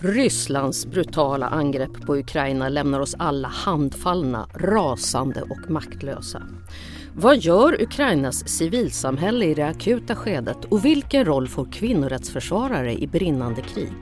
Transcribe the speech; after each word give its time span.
Rysslands 0.00 0.86
brutala 0.86 1.46
angrepp 1.46 2.06
på 2.06 2.16
Ukraina 2.16 2.68
lämnar 2.68 3.00
oss 3.00 3.14
alla 3.18 3.48
handfallna, 3.48 4.48
rasande 4.54 5.42
och 5.42 5.70
maktlösa. 5.70 6.42
Vad 7.14 7.38
gör 7.38 7.82
Ukrainas 7.82 8.48
civilsamhälle 8.48 9.44
i 9.44 9.54
det 9.54 9.66
akuta 9.66 10.14
skedet 10.14 10.64
och 10.64 10.84
vilken 10.84 11.24
roll 11.24 11.48
får 11.48 11.72
kvinnorättsförsvarare 11.72 13.02
i 13.02 13.06
brinnande 13.06 13.62
krig? 13.62 13.92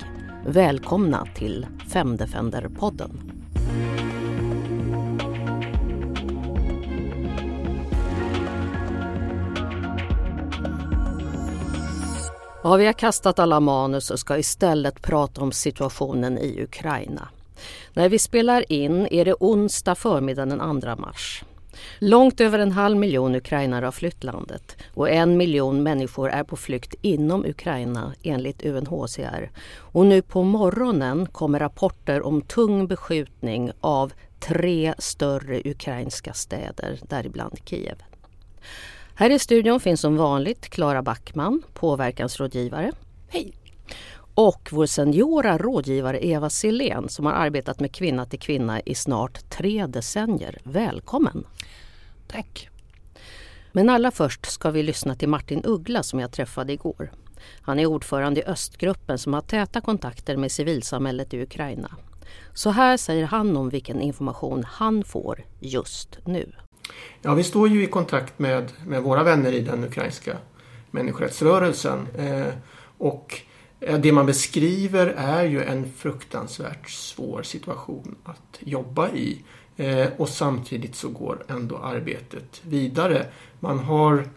Välkomna 0.46 1.26
till 1.34 1.66
Femdefender-podden. 1.92 3.23
Ja, 12.66 12.76
vi 12.76 12.86
har 12.86 12.92
kastat 12.92 13.38
alla 13.38 13.60
manus 13.60 14.10
och 14.10 14.18
ska 14.18 14.38
istället 14.38 15.02
prata 15.02 15.40
om 15.40 15.52
situationen 15.52 16.38
i 16.38 16.62
Ukraina. 16.62 17.28
När 17.92 18.08
vi 18.08 18.18
spelar 18.18 18.72
in 18.72 19.08
är 19.10 19.24
det 19.24 19.34
onsdag 19.40 19.94
förmiddag 19.94 20.46
den 20.46 20.80
2 20.80 20.96
mars. 20.96 21.44
Långt 21.98 22.40
över 22.40 22.58
en 22.58 22.72
halv 22.72 22.96
miljon 22.96 23.34
ukrainare 23.34 23.84
har 23.84 23.92
flytt 23.92 24.24
landet 24.24 24.76
och 24.94 25.10
en 25.10 25.36
miljon 25.36 25.82
människor 25.82 26.30
är 26.30 26.44
på 26.44 26.56
flykt 26.56 26.94
inom 27.02 27.44
Ukraina 27.44 28.12
enligt 28.22 28.64
UNHCR. 28.64 29.50
Och 29.76 30.06
nu 30.06 30.22
på 30.22 30.42
morgonen 30.42 31.26
kommer 31.26 31.58
rapporter 31.58 32.22
om 32.22 32.42
tung 32.42 32.86
beskjutning 32.86 33.70
av 33.80 34.12
tre 34.40 34.94
större 34.98 35.60
ukrainska 35.64 36.32
städer, 36.32 36.98
däribland 37.08 37.58
Kiev. 37.64 37.96
Här 39.16 39.30
i 39.30 39.38
studion 39.38 39.80
finns 39.80 40.00
som 40.00 40.16
vanligt 40.16 40.68
Klara 40.68 41.02
Backman, 41.02 41.62
påverkansrådgivare. 41.74 42.92
Hej! 43.28 43.52
Och 44.34 44.68
vår 44.72 44.86
seniora 44.86 45.58
rådgivare 45.58 46.26
Eva 46.26 46.50
Silén 46.50 47.08
som 47.08 47.26
har 47.26 47.32
arbetat 47.32 47.80
med 47.80 47.92
Kvinna 47.92 48.26
till 48.26 48.38
kvinna 48.38 48.80
i 48.80 48.94
snart 48.94 49.50
tre 49.50 49.86
decennier. 49.86 50.58
Välkommen! 50.62 51.46
Tack! 52.26 52.68
Men 53.72 53.90
allra 53.90 54.10
först 54.10 54.46
ska 54.46 54.70
vi 54.70 54.82
lyssna 54.82 55.14
till 55.14 55.28
Martin 55.28 55.62
Uggla 55.64 56.02
som 56.02 56.20
jag 56.20 56.32
träffade 56.32 56.72
igår. 56.72 57.12
Han 57.60 57.78
är 57.78 57.86
ordförande 57.86 58.40
i 58.40 58.44
Östgruppen 58.44 59.18
som 59.18 59.34
har 59.34 59.40
täta 59.40 59.80
kontakter 59.80 60.36
med 60.36 60.52
civilsamhället 60.52 61.34
i 61.34 61.42
Ukraina. 61.42 61.90
Så 62.54 62.70
här 62.70 62.96
säger 62.96 63.24
han 63.24 63.56
om 63.56 63.68
vilken 63.68 64.00
information 64.00 64.64
han 64.64 65.04
får 65.04 65.44
just 65.60 66.18
nu. 66.24 66.52
Ja, 67.22 67.34
vi 67.34 67.44
står 67.44 67.68
ju 67.68 67.84
i 67.84 67.86
kontakt 67.86 68.38
med, 68.38 68.72
med 68.86 69.02
våra 69.02 69.22
vänner 69.22 69.52
i 69.52 69.60
den 69.60 69.84
ukrainska 69.84 70.36
människorättsrörelsen. 70.90 72.06
Eh, 72.18 72.54
och 72.98 73.40
eh, 73.80 73.98
det 73.98 74.12
man 74.12 74.26
beskriver 74.26 75.06
är 75.16 75.44
ju 75.44 75.62
en 75.62 75.92
fruktansvärt 75.92 76.90
svår 76.90 77.42
situation 77.42 78.14
att 78.24 78.58
jobba 78.60 79.10
i. 79.10 79.42
Eh, 79.76 80.08
och 80.16 80.28
samtidigt 80.28 80.94
så 80.94 81.08
går 81.08 81.44
ändå 81.48 81.76
arbetet 81.78 82.60
vidare. 82.64 83.26
Man 83.60 83.78
har 83.78 84.28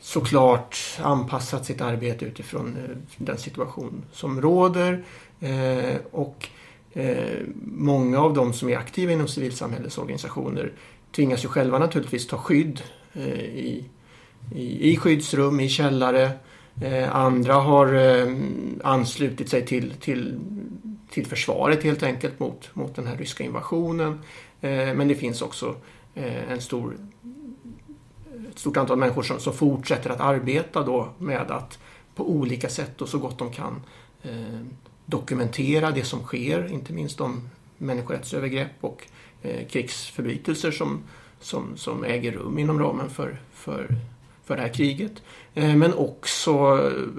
såklart 0.00 0.78
anpassat 1.02 1.66
sitt 1.66 1.80
arbete 1.80 2.24
utifrån 2.24 2.76
eh, 2.76 2.96
den 3.16 3.38
situation 3.38 4.04
som 4.12 4.40
råder. 4.40 5.04
Eh, 5.40 5.96
och 6.10 6.48
eh, 6.92 7.38
många 7.64 8.20
av 8.20 8.34
de 8.34 8.52
som 8.52 8.68
är 8.68 8.76
aktiva 8.76 9.12
inom 9.12 9.28
civilsamhällets 9.28 9.98
organisationer 9.98 10.72
tvingas 11.18 11.44
ju 11.44 11.48
själva 11.48 11.78
naturligtvis 11.78 12.26
ta 12.26 12.38
skydd 12.38 12.82
eh, 13.12 13.40
i, 13.40 13.84
i, 14.54 14.90
i 14.90 14.96
skyddsrum, 14.96 15.60
i 15.60 15.68
källare. 15.68 16.30
Eh, 16.82 17.16
andra 17.16 17.54
har 17.54 17.94
eh, 17.94 18.34
anslutit 18.84 19.48
sig 19.48 19.66
till, 19.66 19.94
till, 20.00 20.38
till 21.10 21.26
försvaret 21.26 21.82
helt 21.82 22.02
enkelt 22.02 22.40
mot, 22.40 22.74
mot 22.74 22.96
den 22.96 23.06
här 23.06 23.16
ryska 23.16 23.44
invasionen. 23.44 24.20
Men 24.60 25.08
det 25.08 25.14
finns 25.14 25.42
också 25.42 25.76
en 26.48 26.60
stor, 26.60 26.96
ett 28.50 28.58
stort 28.58 28.76
antal 28.76 28.98
människor 28.98 29.22
som, 29.22 29.40
som 29.40 29.52
fortsätter 29.52 30.10
att 30.10 30.20
arbeta 30.20 30.82
då 30.82 31.08
med 31.18 31.50
att 31.50 31.78
på 32.14 32.30
olika 32.30 32.68
sätt 32.68 33.02
och 33.02 33.08
så 33.08 33.18
gott 33.18 33.38
de 33.38 33.50
kan 33.50 33.82
dokumentera 35.06 35.90
det 35.90 36.04
som 36.04 36.22
sker, 36.22 36.72
inte 36.72 36.92
minst 36.92 37.20
om 37.20 37.50
människorättsövergrepp 37.78 38.76
och 38.80 39.06
Eh, 39.42 39.66
krigsförbrytelser 39.66 40.70
som, 40.70 41.02
som, 41.40 41.76
som 41.76 42.04
äger 42.04 42.32
rum 42.32 42.58
inom 42.58 42.78
ramen 42.78 43.10
för, 43.10 43.40
för, 43.52 43.88
för 44.44 44.56
det 44.56 44.62
här 44.62 44.74
kriget. 44.74 45.22
Eh, 45.54 45.76
men 45.76 45.94
också 45.94 46.52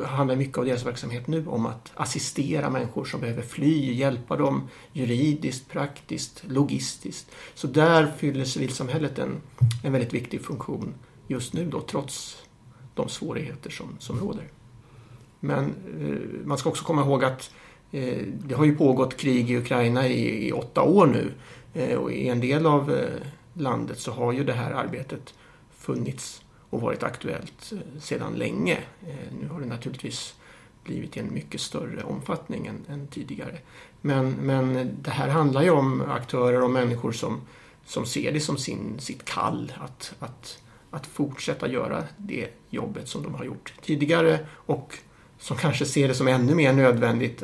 handlar 0.06 0.36
mycket 0.36 0.58
av 0.58 0.66
deras 0.66 0.86
verksamhet 0.86 1.28
nu 1.28 1.48
om 1.48 1.66
att 1.66 1.92
assistera 1.96 2.70
människor 2.70 3.06
som 3.06 3.22
behöver 3.22 3.42
fly, 3.42 3.94
hjälpa 3.94 4.38
dem 4.38 4.70
juridiskt, 4.94 5.70
praktiskt, 5.70 6.44
logistiskt. 6.48 7.32
Så 7.54 7.68
där 7.68 8.12
fyller 8.18 8.46
civilsamhället 8.46 9.20
en, 9.20 9.42
en 9.84 9.92
väldigt 9.92 10.14
viktig 10.14 10.42
funktion 10.42 10.94
just 11.28 11.54
nu 11.54 11.66
då, 11.66 11.82
trots 11.82 12.44
de 12.96 13.10
svårigheter 13.10 13.70
som, 13.70 13.96
som 14.00 14.20
råder. 14.20 14.48
Men 15.40 15.64
eh, 16.00 16.46
man 16.48 16.58
ska 16.58 16.70
också 16.70 16.84
komma 16.84 17.02
ihåg 17.02 17.24
att 17.24 17.52
eh, 17.92 18.18
det 18.48 18.56
har 18.56 18.66
ju 18.66 18.76
pågått 18.76 19.18
krig 19.18 19.52
i 19.52 19.58
Ukraina 19.58 20.08
i, 20.08 20.48
i 20.48 20.52
åtta 20.52 20.82
år 20.82 21.08
nu. 21.08 21.32
Eh, 21.74 21.98
och 21.98 22.12
i 22.12 22.30
en 22.30 22.40
del 22.40 22.66
av 22.66 22.92
eh, 22.92 23.22
landet 23.54 24.00
så 24.00 24.12
har 24.12 24.32
ju 24.32 24.44
det 24.44 24.54
här 24.54 24.72
arbetet 24.72 25.34
funnits 25.72 26.42
och 26.70 26.82
varit 26.82 27.04
aktuellt 27.04 27.72
eh, 27.72 28.00
sedan 28.00 28.34
länge. 28.34 28.78
Nu 29.42 29.48
har 29.48 29.60
det 29.60 29.66
naturligtvis 29.66 30.36
blivit 30.84 31.18
i 31.18 31.20
en 31.20 31.34
mycket 31.34 31.62
större 31.62 32.04
omfattning 32.04 32.68
än, 32.68 32.86
än, 32.88 33.08
tidigare. 33.08 33.58
Men, 34.02 34.32
men 34.32 34.98
det 35.02 35.12
här 35.12 35.30
handlar 35.30 35.62
ju 35.62 35.70
om 35.70 36.02
aktörer 36.02 36.62
och 36.62 36.72
människor 36.72 37.12
som, 37.12 37.42
som 37.86 38.06
ser 38.06 38.32
det 38.32 38.40
som 38.40 38.58
sin, 38.58 39.00
sitt 39.00 39.26
kall 39.26 39.74
att, 39.80 40.16
att, 40.20 40.60
att 40.92 41.08
fortsätta 41.08 41.68
göra 41.68 42.04
det 42.18 42.48
jobbet 42.70 43.08
som 43.08 43.24
de 43.24 43.36
har 43.36 43.46
gjort 43.46 43.74
tidigare 43.82 44.40
och 44.52 44.98
som 45.40 45.58
kanske 45.58 45.86
ser 45.86 46.08
det 46.08 46.14
som 46.14 46.28
ännu 46.28 46.56
mer 46.56 46.74
nödvändigt 46.74 47.44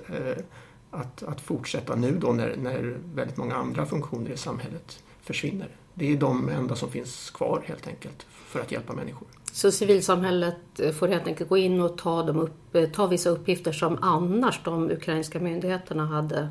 att, 0.95 1.23
att 1.23 1.41
fortsätta 1.41 1.95
nu 1.95 2.17
då 2.21 2.31
när, 2.31 2.55
när 2.55 2.97
väldigt 3.15 3.37
många 3.37 3.55
andra 3.55 3.85
funktioner 3.85 4.31
i 4.31 4.37
samhället 4.37 5.03
försvinner. 5.21 5.67
Det 5.93 6.11
är 6.11 6.17
de 6.17 6.49
enda 6.49 6.75
som 6.75 6.89
finns 6.91 7.29
kvar 7.29 7.63
helt 7.65 7.87
enkelt 7.87 8.25
för 8.47 8.59
att 8.59 8.71
hjälpa 8.71 8.93
människor. 8.93 9.27
Så 9.51 9.71
civilsamhället 9.71 10.55
får 10.99 11.07
helt 11.07 11.27
enkelt 11.27 11.49
gå 11.49 11.57
in 11.57 11.81
och 11.81 11.97
ta, 11.97 12.23
dem 12.23 12.39
upp, 12.39 12.93
ta 12.93 13.07
vissa 13.07 13.29
uppgifter 13.29 13.71
som 13.71 13.97
annars 14.01 14.59
de 14.63 14.91
ukrainska 14.91 15.39
myndigheterna 15.39 16.05
hade 16.05 16.49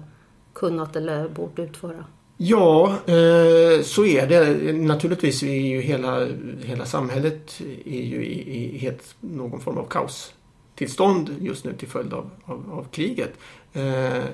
kunnat 0.53 0.97
eller 0.97 1.29
bort 1.29 1.59
utföra? 1.59 2.05
Ja, 2.37 2.97
eh, 3.07 3.83
så 3.83 4.05
är 4.05 4.27
det. 4.27 4.73
Naturligtvis 4.73 5.43
är 5.43 5.61
ju 5.61 5.81
hela, 5.81 6.29
hela 6.63 6.85
samhället 6.85 7.61
är 7.85 8.03
ju 8.03 8.25
i, 8.25 8.75
i 8.75 8.79
helt 8.79 9.17
någon 9.21 9.61
form 9.61 9.79
av 9.79 9.85
tillstånd 10.75 11.37
just 11.41 11.65
nu 11.65 11.73
till 11.73 11.89
följd 11.89 12.13
av, 12.13 12.31
av, 12.45 12.73
av 12.73 12.87
kriget. 12.91 13.33
Eh, 13.73 14.25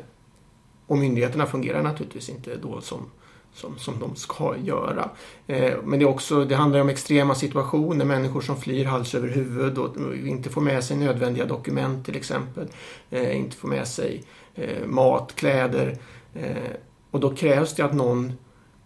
och 0.86 0.98
myndigheterna 0.98 1.46
fungerar 1.46 1.82
naturligtvis 1.82 2.28
inte 2.28 2.56
då 2.56 2.80
som, 2.80 3.10
som, 3.54 3.78
som 3.78 3.98
de 3.98 4.16
ska 4.16 4.54
göra. 4.64 5.10
Eh, 5.46 5.74
men 5.84 5.98
det, 5.98 6.04
är 6.04 6.08
också, 6.08 6.44
det 6.44 6.54
handlar 6.54 6.80
om 6.80 6.88
extrema 6.88 7.34
situationer, 7.34 8.04
människor 8.04 8.40
som 8.40 8.56
flyr 8.56 8.84
hals 8.84 9.14
över 9.14 9.28
huvud 9.28 9.78
och 9.78 10.16
inte 10.16 10.50
får 10.50 10.60
med 10.60 10.84
sig 10.84 10.96
nödvändiga 10.96 11.46
dokument 11.46 12.06
till 12.06 12.16
exempel. 12.16 12.68
Eh, 13.10 13.36
inte 13.36 13.56
får 13.56 13.68
med 13.68 13.88
sig 13.88 14.24
eh, 14.54 14.86
mat, 14.86 15.34
kläder. 15.36 15.98
Eh, 16.34 16.72
och 17.10 17.20
då 17.20 17.36
krävs 17.36 17.74
det 17.74 17.84
att 17.84 17.94
någon 17.94 18.32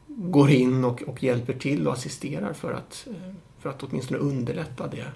går 0.07 0.51
in 0.51 0.85
och, 0.85 1.03
och 1.03 1.23
hjälper 1.23 1.53
till 1.53 1.87
och 1.87 1.93
assisterar 1.93 2.53
för 2.53 2.73
att, 2.73 3.07
eh, 3.11 3.35
för 3.59 3.71
att 3.71 3.83
åtminstone 3.83 4.21
underlätta 4.21 4.87
det, 4.87 5.07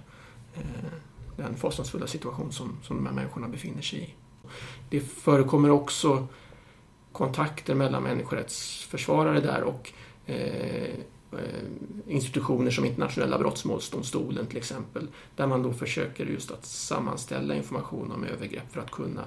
eh, 0.55 0.93
den 1.39 1.57
fasansfulla 1.57 2.07
situation 2.07 2.53
som, 2.53 2.79
som 2.83 2.97
de 2.97 3.07
här 3.07 3.13
människorna 3.13 3.49
befinner 3.49 3.83
sig 3.83 3.99
i. 3.99 4.15
Det 4.91 5.01
förekommer 5.01 5.71
också 5.71 6.27
kontakter 7.13 7.75
mellan 7.75 8.03
människorättsförsvarare 8.03 9.41
där 9.41 9.63
och 9.63 9.93
eh, 10.27 10.85
eh 11.33 11.39
institutioner 12.07 12.71
som 12.71 12.85
Internationella 12.85 13.39
brottmålsdomstolen 13.39 14.47
till 14.47 14.57
exempel. 14.57 15.09
Där 15.37 15.47
man 15.47 15.63
då 15.63 15.73
försöker 15.73 16.27
just 16.27 16.51
att 16.51 16.67
sammanställa 16.67 17.55
information 17.55 18.13
om 18.13 18.25
övergrepp 18.25 18.73
för 18.73 18.81
att 18.81 18.91
kunna 18.91 19.25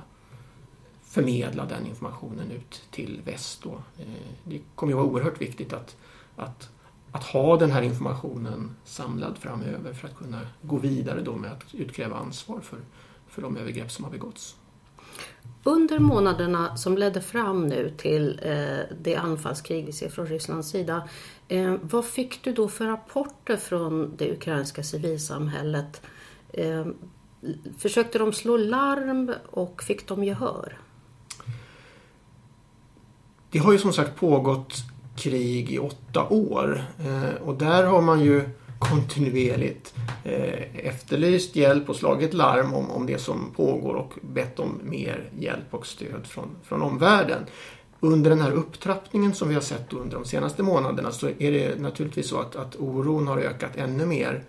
förmedla 1.04 1.66
den 1.66 1.88
informationen 1.88 2.52
ut 2.52 2.82
till 2.92 3.22
väst. 3.26 3.64
Då. 3.64 3.72
Eh, 4.00 4.06
det 4.44 4.62
kommer 4.76 4.92
ju 4.92 4.98
vara 4.98 5.08
oerhört 5.08 5.42
viktigt 5.42 5.74
att, 5.74 5.96
att, 6.36 6.70
att 7.12 7.24
ha 7.24 7.58
den 7.58 7.72
här 7.72 7.82
informationen 7.82 8.76
samlad 8.84 9.38
framöver 9.38 9.94
för 9.94 10.08
att 10.08 10.16
kunna 10.16 10.40
gå 10.62 10.78
vidare 10.78 11.22
då 11.22 11.36
med 11.36 11.52
att 11.52 11.76
utkräva 11.76 12.16
ansvar 12.16 12.60
för, 12.60 12.80
för 13.28 13.42
de 13.42 13.58
övergrepp 13.58 13.92
som 13.92 14.06
har 14.06 14.12
begåtts. 14.12 14.56
Under 15.64 16.00
månaderna 16.00 16.78
som 16.78 16.98
ledde 16.98 17.22
fram 17.22 17.68
nu 17.68 17.94
till 17.98 18.40
eh, 18.44 18.96
det 19.02 19.16
anfallskrig 19.16 19.86
vi 19.86 19.92
ser 19.92 20.10
från 20.10 20.28
Rysslands 20.28 20.70
sida, 20.70 21.10
eh, 21.48 21.76
vad 21.82 22.06
fick 22.06 22.44
du 22.44 22.54
då 22.54 22.68
för 22.68 22.86
rapporter 22.86 23.58
från 23.58 24.16
det 24.18 24.32
ukrainska 24.32 24.84
civilsamhället? 24.84 26.02
Eh, 26.54 26.86
försökte 27.78 28.20
de 28.20 28.34
slå 28.34 28.58
larm 28.58 29.34
och 29.52 29.84
fick 29.84 30.08
de 30.08 30.24
gehör? 30.24 30.78
Det 33.52 33.60
har 33.60 33.72
ju 33.72 33.80
som 33.80 33.94
sagt 33.94 34.16
pågått 34.16 34.74
krig 35.22 35.72
i 35.72 35.80
åtta 35.80 36.28
år 36.30 36.84
eh, 37.00 37.48
och 37.48 37.56
där 37.56 37.84
har 37.84 38.02
man 38.02 38.22
ju 38.22 38.44
kontinuerligt 38.80 39.94
eh, 40.24 40.88
efterlyst 40.88 41.56
hjälp 41.56 41.90
och 41.90 41.96
slagit 41.96 42.34
larm 42.34 42.74
om, 42.74 42.92
om 42.92 43.06
det 43.06 43.18
som 43.18 43.52
pågår 43.56 43.94
och 43.94 44.14
bett 44.22 44.60
om 44.60 44.80
mer 44.84 45.30
hjälp 45.40 45.74
och 45.74 45.88
stöd 45.88 46.28
från, 46.28 46.50
från 46.64 46.82
omvärlden. 46.82 47.46
Under 48.00 48.30
den 48.30 48.42
här 48.42 48.52
upptrappningen 48.52 49.34
som 49.34 49.50
vi 49.50 49.54
har 49.54 49.62
sett 49.62 49.94
under 49.94 50.18
de 50.18 50.26
senaste 50.26 50.64
månaderna 50.64 51.12
så 51.12 51.28
är 51.28 51.52
det 51.52 51.82
naturligtvis 51.82 52.30
så 52.30 52.40
att, 52.40 52.56
att 52.56 52.76
oron 52.76 53.28
har 53.28 53.38
ökat 53.38 53.76
ännu 53.76 54.06
mer 54.06 54.44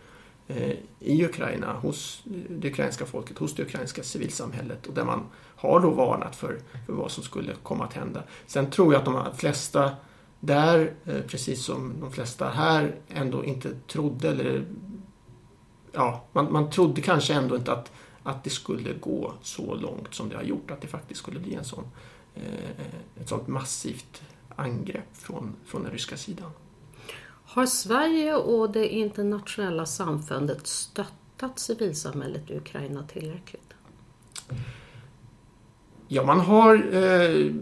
eh, 0.48 0.72
i 1.00 1.24
Ukraina, 1.24 1.72
hos 1.72 2.22
det 2.48 2.68
ukrainska 2.68 3.06
folket, 3.06 3.38
hos 3.38 3.54
det 3.54 3.62
ukrainska 3.62 4.02
civilsamhället 4.02 4.86
och 4.86 4.94
där 4.94 5.04
man 5.04 5.22
har 5.56 5.80
då 5.80 5.90
varnat 5.90 6.36
för, 6.36 6.58
för 6.86 6.92
vad 6.92 7.10
som 7.10 7.24
skulle 7.24 7.52
komma 7.62 7.84
att 7.84 7.94
hända. 7.94 8.22
Sen 8.46 8.70
tror 8.70 8.92
jag 8.92 8.98
att 9.00 9.04
de 9.04 9.36
flesta 9.36 9.90
där, 10.44 10.94
eh, 11.04 11.20
precis 11.20 11.64
som 11.64 12.00
de 12.00 12.12
flesta 12.12 12.48
här, 12.48 12.94
ändå 13.08 13.44
inte 13.44 13.74
trodde 13.86 14.28
eller 14.28 14.64
ja, 15.92 16.24
man, 16.32 16.52
man 16.52 16.70
trodde 16.70 17.00
kanske 17.00 17.34
ändå 17.34 17.56
inte 17.56 17.72
att, 17.72 17.92
att 18.22 18.44
det 18.44 18.50
skulle 18.50 18.92
gå 18.92 19.34
så 19.42 19.74
långt 19.74 20.14
som 20.14 20.28
det 20.28 20.36
har 20.36 20.42
gjort, 20.42 20.70
att 20.70 20.80
det 20.80 20.88
faktiskt 20.88 21.20
skulle 21.20 21.40
bli 21.40 21.54
en 21.54 21.64
sån, 21.64 21.84
eh, 22.34 23.20
ett 23.20 23.28
sånt 23.28 23.48
massivt 23.48 24.22
angrepp 24.56 25.16
från, 25.16 25.54
från 25.64 25.82
den 25.82 25.92
ryska 25.92 26.16
sidan. 26.16 26.50
Har 27.44 27.66
Sverige 27.66 28.34
och 28.34 28.72
det 28.72 28.88
internationella 28.88 29.86
samfundet 29.86 30.66
stöttat 30.66 31.58
civilsamhället 31.58 32.50
i 32.50 32.56
Ukraina 32.56 33.06
tillräckligt? 33.06 33.74
Ja, 36.08 36.22
man 36.22 36.40
har 36.40 36.94
eh, 36.94 37.52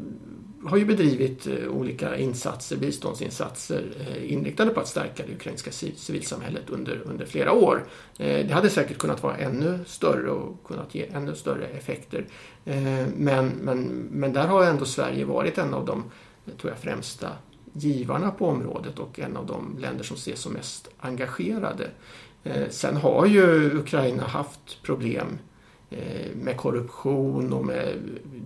har 0.65 0.77
ju 0.77 0.85
bedrivit 0.85 1.47
eh, 1.47 1.69
olika 1.69 2.17
insatser, 2.17 2.77
biståndsinsatser 2.77 3.85
eh, 4.01 4.33
inriktade 4.33 4.71
på 4.71 4.81
att 4.81 4.89
stärka 4.89 5.23
det 5.27 5.33
ukrainska 5.33 5.71
civilsamhället 5.97 6.71
under, 6.71 7.03
under 7.05 7.27
flera 7.27 7.53
år. 7.53 7.85
Eh, 8.19 8.47
det 8.47 8.53
hade 8.53 8.71
säkert 8.71 8.99
kunnat 8.99 9.23
vara 9.23 9.37
ännu 9.37 9.79
större 9.87 10.31
och 10.31 10.65
kunnat 10.65 10.95
ge 10.95 11.07
ännu 11.13 11.35
större 11.35 11.67
effekter. 11.67 12.27
Men, 13.17 13.49
men, 13.49 14.09
men 14.11 14.33
där 14.33 14.47
har 14.47 14.65
ändå 14.65 14.85
Sverige 14.85 15.25
varit 15.25 15.59
en 15.59 15.75
av 15.75 15.87
de 15.87 16.05
tror 16.61 16.73
jag, 16.73 16.79
främsta 16.79 17.29
givarna 17.73 18.31
på 18.31 18.47
området 18.47 18.99
och 18.99 19.21
en 19.21 19.37
av 19.37 19.47
de 19.47 19.77
länder 19.79 20.05
som 20.05 20.17
ses 20.17 20.41
som 20.41 20.53
mest 20.53 20.89
engagerade. 20.99 21.91
Sen 22.71 22.97
har 22.97 23.27
ju 23.27 23.77
Ukraina 23.79 24.23
haft 24.23 24.83
problem 24.83 25.39
Eh, 25.93 26.35
med 26.35 26.57
korruption 26.57 27.53
och 27.53 27.65
med 27.65 27.99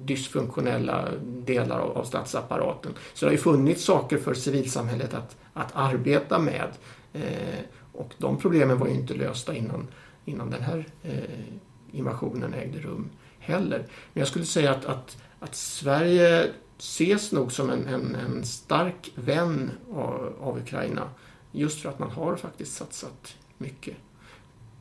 dysfunktionella 0.04 1.08
delar 1.22 1.78
av, 1.78 2.04
statsapparaten. 2.04 2.92
Så 3.14 3.24
det 3.24 3.30
har 3.30 3.32
ju 3.32 3.38
funnits 3.38 3.84
saker 3.84 4.18
för 4.18 4.34
civilsamhället 4.34 5.14
att, 5.14 5.36
att 5.52 5.70
arbeta 5.74 6.38
med. 6.38 6.68
Eh, 7.12 7.58
och 7.92 8.14
de 8.18 8.38
problemen 8.38 8.78
var 8.78 8.86
ju 8.86 8.94
inte 8.94 9.14
lösta 9.14 9.54
innan, 9.54 9.88
innan 10.24 10.50
den 10.50 10.62
här 10.62 10.86
eh, 11.02 11.44
invasionen 11.92 12.54
ägde 12.54 12.78
rum 12.78 13.10
heller. 13.38 13.78
Men 14.12 14.20
jag 14.20 14.28
skulle 14.28 14.44
säga 14.44 14.70
att, 14.70 14.84
att, 14.84 15.16
att 15.40 15.54
Sverige 15.54 16.50
ses 16.78 17.32
nog 17.32 17.52
som 17.52 17.70
en, 17.70 17.86
en, 17.86 18.14
en 18.14 18.44
stark 18.44 19.12
vän 19.14 19.70
av, 19.92 20.32
av, 20.40 20.58
Ukraina 20.58 21.08
just 21.52 21.80
för 21.80 21.88
att 21.88 21.98
man 21.98 22.10
har 22.10 22.36
faktiskt 22.36 22.74
satsat 22.74 23.36
mycket. 23.58 23.96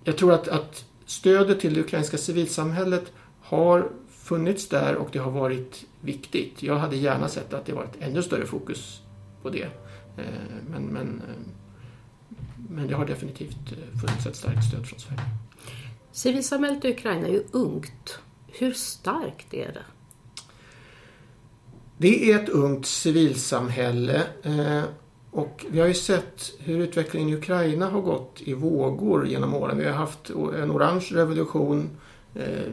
Jag 0.04 0.18
tror 0.18 0.34
att, 0.34 0.48
att 0.48 0.86
stödet 1.14 1.60
till 1.60 1.74
det 1.74 1.80
ukrainska 1.80 2.18
civilsamhället 2.18 3.12
har 3.42 3.90
funnits 4.10 4.70
där 4.70 4.96
och 4.96 5.10
det 5.12 5.20
har 5.20 5.32
varit 5.32 5.86
viktigt. 6.02 6.64
Jag 6.64 6.76
hade 6.76 6.96
gärna 6.96 7.28
sett 7.28 7.54
att 7.54 7.66
det 7.66 7.74
var 7.74 7.84
ett 7.84 7.98
ännu 8.00 8.24
större 8.24 8.46
fokus 8.46 9.02
på 9.42 9.50
det. 9.50 9.64
Eh, 10.18 10.24
men, 10.70 10.84
men, 10.84 11.22
eh, 11.28 11.36
men 12.70 12.88
det 12.88 12.96
har 12.96 13.06
definitivt 13.06 13.72
eh, 13.72 14.00
funnits 14.00 14.26
ett 14.26 14.36
starkt 14.36 14.68
stöd 14.68 14.88
från 14.88 15.00
Sverige. 15.00 15.20
Civilsamhället 16.12 16.86
i 16.86 16.92
Ukraina 16.92 17.28
är 17.28 17.32
ju 17.32 17.44
ungt. 17.52 18.20
Hur 18.48 18.72
starkt 18.72 19.54
är 19.54 19.68
det? 19.68 19.84
Det 21.98 22.32
är 22.32 22.44
ett 22.44 22.50
ungt 22.50 22.86
civilsamhälle 22.86 24.24
och 25.34 25.66
vi 25.70 25.80
har 25.80 25.88
ju 25.88 25.94
sett 25.94 26.54
hur 26.60 26.80
utvecklingen 26.80 27.30
i 27.30 27.36
Ukraina 27.36 27.90
har 27.90 28.02
gått 28.02 28.42
i 28.42 28.54
vågor 28.54 29.28
genom 29.28 29.54
åren. 29.54 29.78
Vi 29.78 29.86
har 29.86 29.94
haft 29.94 30.30
en 30.30 30.72
orange 30.72 31.10
revolution 31.12 31.90
eh, 32.36 32.64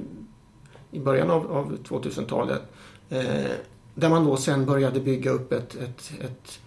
i 0.91 1.01
början 1.01 1.31
av, 1.31 1.53
av 1.53 1.77
2000-talet. 1.89 2.62
Eh, 3.11 3.51
där 3.95 4.09
man 4.09 4.25
då 4.25 4.37
sen 4.37 4.67
började 4.67 5.01
bygga 5.01 5.31
upp 5.31 5.53
ett, 5.53 5.75
ett, 5.75 6.12
ett, 6.21 6.61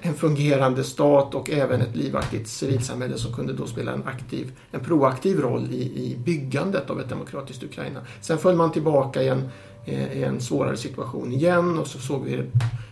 en 0.00 0.14
fungerande 0.14 0.84
stat 0.84 1.34
och 1.34 1.50
även 1.50 1.80
ett 1.80 1.96
livaktigt 1.96 2.48
civilsamhälle 2.48 3.18
som 3.18 3.32
kunde 3.32 3.52
då 3.52 3.66
spela 3.66 3.92
en, 3.92 4.06
aktiv, 4.06 4.52
en 4.70 4.84
proaktiv 4.84 5.40
roll 5.40 5.68
i, 5.70 5.82
i 5.82 6.16
byggandet 6.24 6.90
av 6.90 7.00
ett 7.00 7.08
demokratiskt 7.08 7.62
Ukraina. 7.62 8.00
Sen 8.20 8.38
föll 8.38 8.56
man 8.56 8.72
tillbaka 8.72 9.22
i 9.22 9.28
en, 9.28 9.48
Eh, 9.84 10.18
i 10.18 10.24
en 10.24 10.40
svårare 10.40 10.76
situation 10.76 11.32
igen 11.32 11.78
och 11.78 11.86
så 11.86 11.98
såg 11.98 12.24
vi 12.24 12.44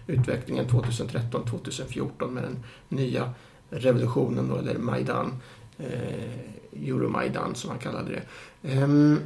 utvecklingen 0.06 0.66
2013-2014 0.66 2.30
med 2.30 2.42
den 2.42 2.64
nya 2.88 3.30
revolutionen 3.70 4.48
då, 4.48 4.56
eller 4.56 4.78
Majdan, 4.78 5.32
eh, 5.78 6.88
Euromajdan 6.88 7.54
som 7.54 7.68
man 7.68 7.78
kallade 7.78 8.10
det. 8.10 8.22
Ehm, 8.70 9.18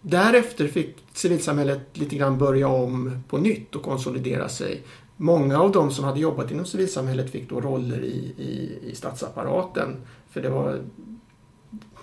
därefter 0.00 0.68
fick 0.68 0.96
civilsamhället 1.12 1.98
lite 1.98 2.16
grann 2.16 2.38
börja 2.38 2.68
om 2.68 3.22
på 3.28 3.38
nytt 3.38 3.74
och 3.74 3.82
konsolidera 3.82 4.48
sig. 4.48 4.82
Många 5.16 5.60
av 5.60 5.72
de 5.72 5.90
som 5.90 6.04
hade 6.04 6.20
jobbat 6.20 6.50
inom 6.50 6.64
civilsamhället 6.64 7.30
fick 7.30 7.48
då 7.48 7.60
roller 7.60 8.00
i, 8.00 8.34
i, 8.38 8.78
i 8.90 8.94
statsapparaten. 8.94 9.96
För 10.30 10.42
det 10.42 10.50
var 10.50 10.80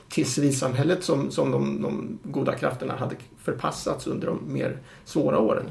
till 0.09 0.25
civilsamhället 0.25 1.03
som, 1.03 1.31
som 1.31 1.51
de, 1.51 1.81
de 1.81 2.19
goda 2.23 2.55
krafterna 2.55 2.95
hade 2.95 3.15
förpassats 3.37 4.07
under 4.07 4.27
de 4.27 4.53
mer 4.53 4.77
svåra 5.05 5.39
åren. 5.39 5.65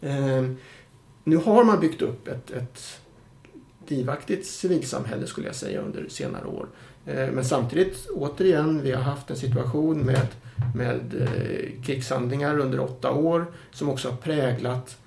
Eh, 0.00 0.44
nu 1.24 1.36
har 1.36 1.64
man 1.64 1.80
byggt 1.80 2.02
upp 2.02 2.28
ett, 2.28 2.50
ett 2.50 3.00
livaktigt 3.86 4.46
civilsamhälle 4.46 5.26
skulle 5.26 5.46
jag 5.46 5.56
säga 5.56 5.80
under 5.80 6.08
senare 6.08 6.46
år. 6.46 6.66
Eh, 7.06 7.30
men 7.30 7.44
samtidigt, 7.44 8.08
återigen, 8.14 8.82
vi 8.82 8.92
har 8.92 9.02
haft 9.02 9.30
en 9.30 9.36
situation 9.36 9.98
med, 9.98 10.26
med 10.74 11.14
eh, 11.20 11.84
krigshandlingar 11.84 12.58
under 12.58 12.80
åtta 12.80 13.10
år 13.10 13.46
som 13.70 13.88
också 13.88 14.08
har 14.08 14.16
präglat 14.16 14.98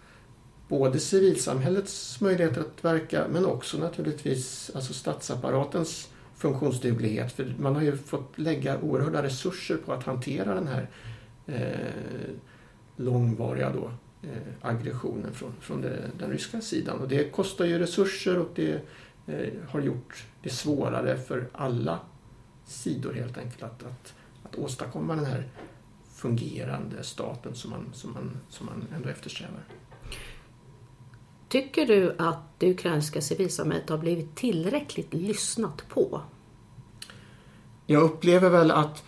både 0.67 0.99
civilsamhällets 0.99 2.21
möjligheter 2.21 2.61
att 2.61 2.85
verka 2.85 3.25
men 3.29 3.45
också 3.45 3.77
naturligtvis 3.77 4.71
alltså 4.75 4.93
statsapparatens 4.93 6.07
funktionsduglighet. 6.45 7.31
För 7.31 7.55
man 7.59 7.75
har 7.75 7.81
ju 7.81 7.97
fått 7.97 8.37
lägga 8.37 8.79
oerhörda 8.79 9.23
resurser 9.23 9.77
på 9.77 9.93
att 9.93 10.03
hantera 10.03 10.53
den 10.53 10.67
här 10.67 10.89
eh, 11.47 12.35
långvariga 12.95 13.69
då, 13.69 13.91
eh, 14.21 14.53
aggressionen 14.61 15.33
från, 15.33 15.53
från 15.61 15.81
det, 15.81 16.11
den 16.19 16.31
ryska 16.31 16.61
sidan. 16.61 16.99
Och 16.99 17.07
det 17.07 17.31
kostar 17.31 17.65
ju 17.65 17.79
resurser 17.79 18.39
och 18.39 18.49
det 18.55 18.81
eh, 19.27 19.53
har 19.69 19.81
gjort 19.81 20.25
det 20.41 20.49
svårare 20.49 21.17
för 21.17 21.47
alla 21.53 21.99
sidor 22.65 23.13
helt 23.13 23.37
enkelt 23.37 23.63
att, 23.63 23.83
att, 23.83 24.13
att 24.43 24.55
åstadkomma 24.55 25.15
den 25.15 25.25
här 25.25 25.43
fungerande 26.09 27.03
staten 27.03 27.55
som 27.55 27.71
man, 27.71 27.89
som 27.93 28.13
man, 28.13 28.37
som 28.49 28.65
man 28.65 28.87
ändå 28.95 29.09
eftersträvar. 29.09 29.63
Tycker 31.47 31.85
du 31.85 32.15
att 32.17 32.59
det 32.59 32.71
ukrainska 32.71 33.21
civilsamhället 33.21 33.89
har 33.89 33.97
blivit 33.97 34.35
tillräckligt 34.35 35.13
lyssnat 35.13 35.89
på? 35.89 36.21
Jag 37.85 38.01
upplever 38.03 38.49
väl 38.49 38.71
att 38.71 39.03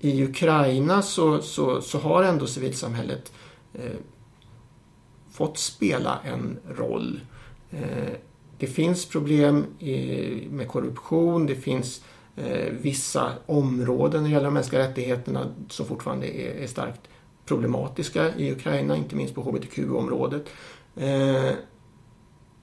i 0.00 0.24
Ukraina 0.24 1.02
så, 1.02 1.42
så, 1.42 1.80
så 1.80 1.98
har 1.98 2.22
ändå 2.22 2.46
civilsamhället 2.46 3.32
eh, 3.74 3.98
fått 5.30 5.58
spela 5.58 6.18
en 6.24 6.58
roll. 6.68 7.20
Eh, 7.70 8.14
det 8.58 8.66
finns 8.66 9.06
problem 9.06 9.64
i, 9.78 10.48
med 10.50 10.68
korruption, 10.68 11.46
det 11.46 11.54
finns 11.54 12.04
eh, 12.36 12.72
vissa 12.80 13.32
områden 13.46 14.22
när 14.22 14.28
det 14.28 14.32
gäller 14.32 14.44
de 14.44 14.54
mänskliga 14.54 14.88
rättigheterna 14.88 15.46
som 15.68 15.86
fortfarande 15.86 16.26
är, 16.26 16.62
är 16.62 16.66
starkt 16.66 17.00
problematiska 17.44 18.36
i 18.36 18.52
Ukraina, 18.52 18.96
inte 18.96 19.16
minst 19.16 19.34
på 19.34 19.42
hbtq-området. 19.42 20.44
Eh, 20.96 21.50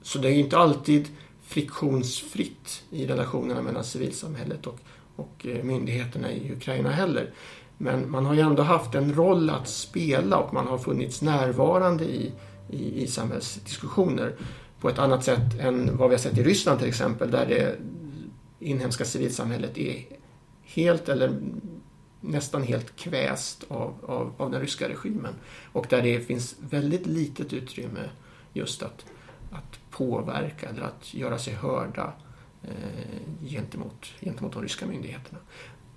så 0.02 0.20
det 0.20 0.30
är 0.30 0.34
inte 0.34 0.58
alltid 0.58 1.08
friktionsfritt 1.52 2.84
i 2.90 3.08
relationerna 3.08 3.62
mellan 3.62 3.84
civilsamhället 3.84 4.68
och, 4.68 4.80
och 5.16 5.46
eh, 5.46 5.64
myndigheterna 5.64 6.32
i 6.32 6.52
Ukraina 6.52 6.92
heller. 6.92 7.34
Men 7.78 8.12
man 8.12 8.26
har 8.26 8.34
ju 8.34 8.40
ändå 8.40 8.64
haft 8.64 8.96
en 8.96 9.14
roll 9.14 9.50
att 9.50 9.68
spela 9.68 10.38
och 10.38 10.54
man 10.54 10.68
har 10.68 10.78
funnits 10.78 11.22
närvarande 11.22 12.04
i, 12.04 12.32
i, 12.70 13.04
i 13.04 13.08
samhällsdiskussioner 13.08 14.36
på 14.80 14.90
ett 14.90 15.00
annat 15.00 15.24
sätt 15.24 15.60
än 15.60 15.98
vad 15.98 16.10
vi 16.10 16.16
har 16.16 16.22
sett 16.22 16.38
i 16.38 16.44
Ryssland 16.44 16.80
till 16.80 16.88
exempel 16.88 17.32
där 17.32 17.46
det 17.46 17.76
inhemska 18.60 19.06
civilsamhället 19.06 19.78
är 19.78 20.06
helt 20.64 21.10
eller 21.10 21.40
nästan 22.22 22.64
helt 22.64 22.96
kväst 22.96 23.64
av, 23.68 23.94
av, 24.06 24.34
av 24.38 24.52
den 24.52 24.62
ryska 24.62 24.90
regimen. 24.90 25.34
Och 25.72 25.86
där 25.90 26.02
det 26.02 26.20
finns 26.20 26.56
väldigt 26.60 27.08
litet 27.08 27.54
utrymme 27.54 28.10
just 28.54 28.84
att, 28.84 29.06
att 29.52 29.80
påverka 29.90 30.70
eller 30.70 30.82
att 30.82 31.14
göra 31.14 31.38
sig 31.38 31.54
hörda 31.54 32.14
eh, 32.64 33.48
gentemot, 33.50 34.06
gentemot 34.22 34.54
de 34.54 34.62
ryska 34.62 34.86
myndigheterna. 34.86 35.40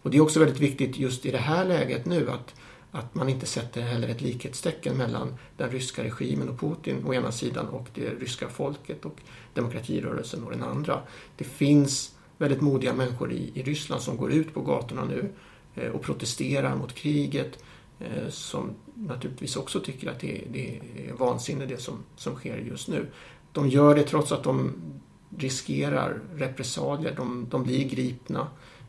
Och 0.03 0.11
det 0.11 0.17
är 0.17 0.21
också 0.21 0.41
väldigt 0.41 0.61
viktigt 0.61 0.99
just 0.99 1.27
i 1.27 1.31
det 1.31 1.39
här 1.39 1.65
läget 1.65 2.07
nu 2.07 2.31
att, 2.31 2.55
att 2.91 3.15
man 3.15 3.29
inte 3.29 3.47
sätter 3.47 3.83
heller 3.83 4.09
ett 4.09 4.21
likhetstecken 4.21 4.97
mellan 4.97 5.35
den 5.57 5.71
ryska 5.71 6.05
regimen 6.05 6.49
och 6.49 6.61
Putin 6.61 7.05
å 7.07 7.15
ena 7.15 7.33
sidan 7.33 7.69
och 7.69 7.89
det 7.95 8.11
ryska 8.21 8.49
folket 8.49 9.05
och 9.05 9.21
demokratirörelsen 9.55 10.45
å 10.45 10.51
den 10.51 10.63
andra. 10.63 11.01
Det 11.37 11.45
finns 11.45 12.15
väldigt 12.39 12.61
modiga 12.61 12.93
människor 12.93 13.33
i, 13.33 13.51
i 13.55 13.63
Ryssland 13.63 14.03
som 14.03 14.17
går 14.17 14.33
ut 14.33 14.55
på 14.55 14.61
gatorna 14.61 15.05
nu 15.05 15.33
eh, 15.75 15.91
och 15.91 16.03
protesterar 16.03 16.77
mot 16.77 16.95
kriget 16.95 17.59
eh, 18.01 18.29
som 18.29 18.71
naturligtvis 18.95 19.57
också 19.57 19.81
tycker 19.81 20.11
att 20.11 20.21
det, 20.21 20.45
det 20.53 20.77
är 20.77 21.13
vansinne 21.13 21.67
det 21.67 21.81
som, 21.81 21.99
som 22.17 22.35
sker 22.35 22.57
just 22.57 22.89
nu. 22.89 23.07
De 23.55 23.69
gör 23.69 23.95
det 23.95 24.03
trots 24.03 24.33
att 24.33 24.45
de 24.45 24.73
riskerar 25.39 26.21
repressalier. 26.35 27.15
De, 27.17 27.47
de 27.51 27.63
blir 27.65 27.89
gripna. 27.89 28.49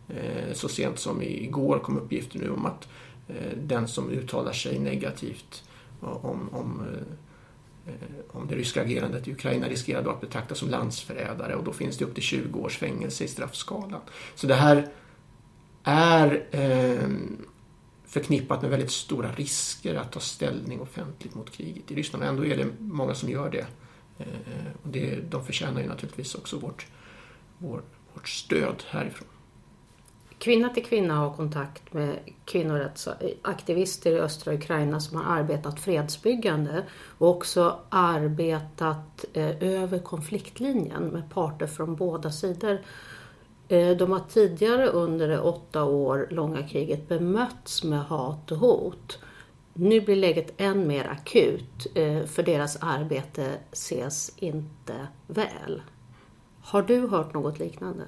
Eh, 0.10 0.53
så 0.53 0.69
sent 0.69 1.00
som 1.00 1.22
igår 1.22 1.79
kom 1.79 1.98
uppgifter 1.98 2.39
nu 2.39 2.50
om 2.50 2.65
att 2.65 2.88
eh, 3.27 3.57
den 3.57 3.88
som 3.88 4.10
uttalar 4.10 4.53
sig 4.53 4.79
negativt 4.79 5.63
eh, 6.01 6.25
om, 6.25 6.50
om, 6.51 6.81
eh, 6.88 7.93
eh, 7.93 8.10
om 8.31 8.48
det 8.48 8.55
ryska 8.55 8.81
agerandet 8.81 9.27
i 9.27 9.31
Ukraina 9.31 9.67
riskerar 9.67 10.03
då 10.03 10.10
att 10.10 10.22
betraktas 10.22 10.57
som 10.57 10.69
landsförrädare 10.69 11.55
och 11.55 11.63
då 11.63 11.74
finns 11.74 11.98
det 11.98 12.05
upp 12.05 12.13
till 12.13 12.24
20 12.24 12.60
års 12.60 12.77
fängelse 12.77 13.24
i 13.24 13.27
straffskalan. 13.27 14.01
Så 14.36 14.48
det 14.48 14.55
här 14.55 14.88
är 15.84 16.45
eh, 16.51 17.10
förknippat 18.05 18.62
med 18.62 18.72
väldigt 18.72 18.91
stora 18.91 19.31
risker 19.31 19.95
att 19.95 20.12
ta 20.12 20.19
ställning 20.19 20.81
offentligt 20.81 21.36
mot 21.36 21.51
kriget 21.51 21.91
i 21.91 21.95
Ryssland. 21.95 22.24
Ändå 22.24 22.45
är 22.45 22.57
det 22.57 22.67
många 22.79 23.15
som 23.15 23.29
gör 23.29 23.50
det. 23.50 23.65
Eh, 24.17 24.25
och 24.84 24.89
det, 24.89 25.15
de 25.29 25.45
förtjänar 25.45 25.81
ju 25.81 25.88
naturligtvis 25.88 26.36
också 26.36 26.57
vårt, 26.57 26.88
vår, 27.57 27.81
vårt 28.13 28.29
stöd 28.29 28.84
härifrån. 28.88 29.27
Kvinna 30.38 30.69
till 30.69 30.86
kvinna 30.86 31.15
har 31.15 31.34
kontakt 31.34 31.93
med 31.93 32.19
kvinnorättsaktivister 32.45 34.12
i 34.12 34.19
östra 34.19 34.53
Ukraina 34.53 35.00
som 35.00 35.17
har 35.17 35.36
arbetat 35.36 35.79
fredsbyggande 35.79 36.84
och 37.17 37.29
också 37.29 37.79
arbetat 37.89 39.25
eh, 39.34 39.63
över 39.63 40.00
konfliktlinjen 40.00 41.03
med 41.03 41.29
parter 41.29 41.67
från 41.67 41.95
båda 41.95 42.31
sidor. 42.31 42.81
Eh, 43.67 43.98
de 43.98 44.12
har 44.12 44.22
tidigare 44.29 44.88
under 44.88 45.27
det 45.27 45.39
åtta 45.39 45.84
år 45.84 46.27
långa 46.31 46.67
kriget 46.67 47.07
bemötts 47.07 47.84
med 47.84 48.05
hat 48.05 48.51
och 48.51 48.57
hot. 48.57 49.19
Nu 49.77 50.01
blir 50.01 50.15
läget 50.15 50.53
än 50.58 50.88
mer 50.88 51.08
akut 51.08 51.88
eh, 51.96 52.25
för 52.25 52.44
deras 52.44 52.77
arbete 52.82 53.58
ses 53.72 54.32
inte 54.38 55.08
väl. 55.27 55.82
Har 56.62 56.82
du 56.82 57.08
hört 57.08 57.34
något 57.34 57.60
liknande? 57.60 58.03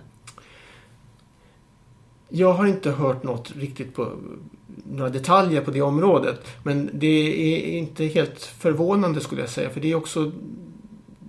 Jag 2.29 2.53
har 2.53 2.65
inte 2.65 2.91
hört 2.91 3.23
något 3.23 3.55
riktigt 3.55 3.95
på 3.95 4.11
några 4.91 5.09
detaljer 5.09 5.61
på 5.61 5.71
det 5.71 5.81
området. 5.81 6.47
Men 6.63 6.89
det 6.93 7.07
är 7.53 7.77
inte 7.77 8.05
helt 8.05 8.41
förvånande 8.41 9.21
skulle 9.21 9.41
jag 9.41 9.49
säga. 9.49 9.69
För 9.69 9.81
det 9.81 9.91
är 9.91 9.95
också 9.95 10.31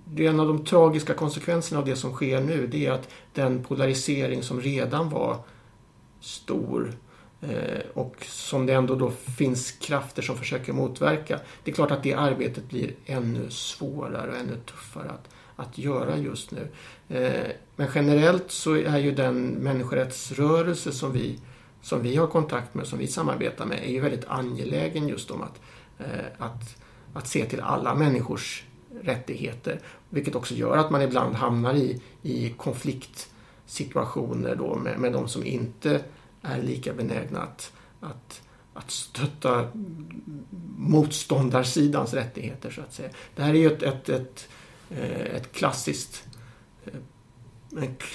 det 0.05 0.25
är 0.25 0.29
en 0.29 0.39
av 0.39 0.47
de 0.47 0.65
tragiska 0.65 1.13
konsekvenserna 1.13 1.79
av 1.79 1.85
det 1.85 1.95
som 1.95 2.13
sker 2.13 2.41
nu. 2.41 2.67
Det 2.67 2.85
är 2.85 2.91
att 2.91 3.09
den 3.33 3.63
polarisering 3.63 4.43
som 4.43 4.61
redan 4.61 5.09
var 5.09 5.37
stor 6.19 6.93
Eh, 7.41 7.79
och 7.93 8.15
som 8.25 8.65
det 8.65 8.73
ändå 8.73 8.95
då 8.95 9.11
finns 9.11 9.71
krafter 9.71 10.21
som 10.21 10.37
försöker 10.37 10.73
motverka. 10.73 11.39
Det 11.63 11.71
är 11.71 11.75
klart 11.75 11.91
att 11.91 12.03
det 12.03 12.13
arbetet 12.13 12.69
blir 12.69 12.93
ännu 13.05 13.49
svårare 13.49 14.31
och 14.31 14.37
ännu 14.37 14.57
tuffare 14.65 15.09
att, 15.09 15.29
att 15.55 15.77
göra 15.77 16.17
just 16.17 16.51
nu. 16.51 16.67
Eh, 17.09 17.51
men 17.75 17.87
generellt 17.95 18.51
så 18.51 18.75
är 18.75 18.97
ju 18.97 19.11
den 19.11 19.49
människorättsrörelse 19.49 20.91
som 20.91 21.11
vi, 21.11 21.39
som 21.81 22.01
vi 22.01 22.15
har 22.15 22.27
kontakt 22.27 22.73
med, 22.73 22.87
som 22.87 22.99
vi 22.99 23.07
samarbetar 23.07 23.65
med, 23.65 23.79
är 23.83 23.91
ju 23.91 23.99
väldigt 23.99 24.25
angelägen 24.27 25.07
just 25.07 25.31
om 25.31 25.41
att, 25.41 25.61
eh, 25.99 26.25
att, 26.37 26.75
att 27.13 27.27
se 27.27 27.45
till 27.45 27.61
alla 27.61 27.95
människors 27.95 28.63
rättigheter. 29.01 29.79
Vilket 30.09 30.35
också 30.35 30.53
gör 30.53 30.77
att 30.77 30.91
man 30.91 31.01
ibland 31.01 31.35
hamnar 31.35 31.73
i, 31.73 32.01
i 32.21 32.49
konfliktsituationer 32.49 34.55
då 34.55 34.75
med, 34.75 34.99
med 34.99 35.13
de 35.13 35.27
som 35.27 35.45
inte 35.45 36.01
är 36.41 36.61
lika 36.61 36.93
benägna 36.93 37.39
att, 37.41 37.73
att, 37.99 38.41
att 38.73 38.91
stötta 38.91 39.67
motståndarsidans 40.77 42.13
rättigheter 42.13 42.71
så 42.71 42.81
att 42.81 42.93
säga. 42.93 43.09
Det 43.35 43.43
här 43.43 43.53
är 43.53 43.57
ju 43.57 43.67
ett, 43.67 43.83
ett, 43.83 44.09
ett, 44.09 44.49
eh, 44.89 45.35
ett 45.35 45.51
klassiskt 45.51 46.23
eh, 46.85 46.93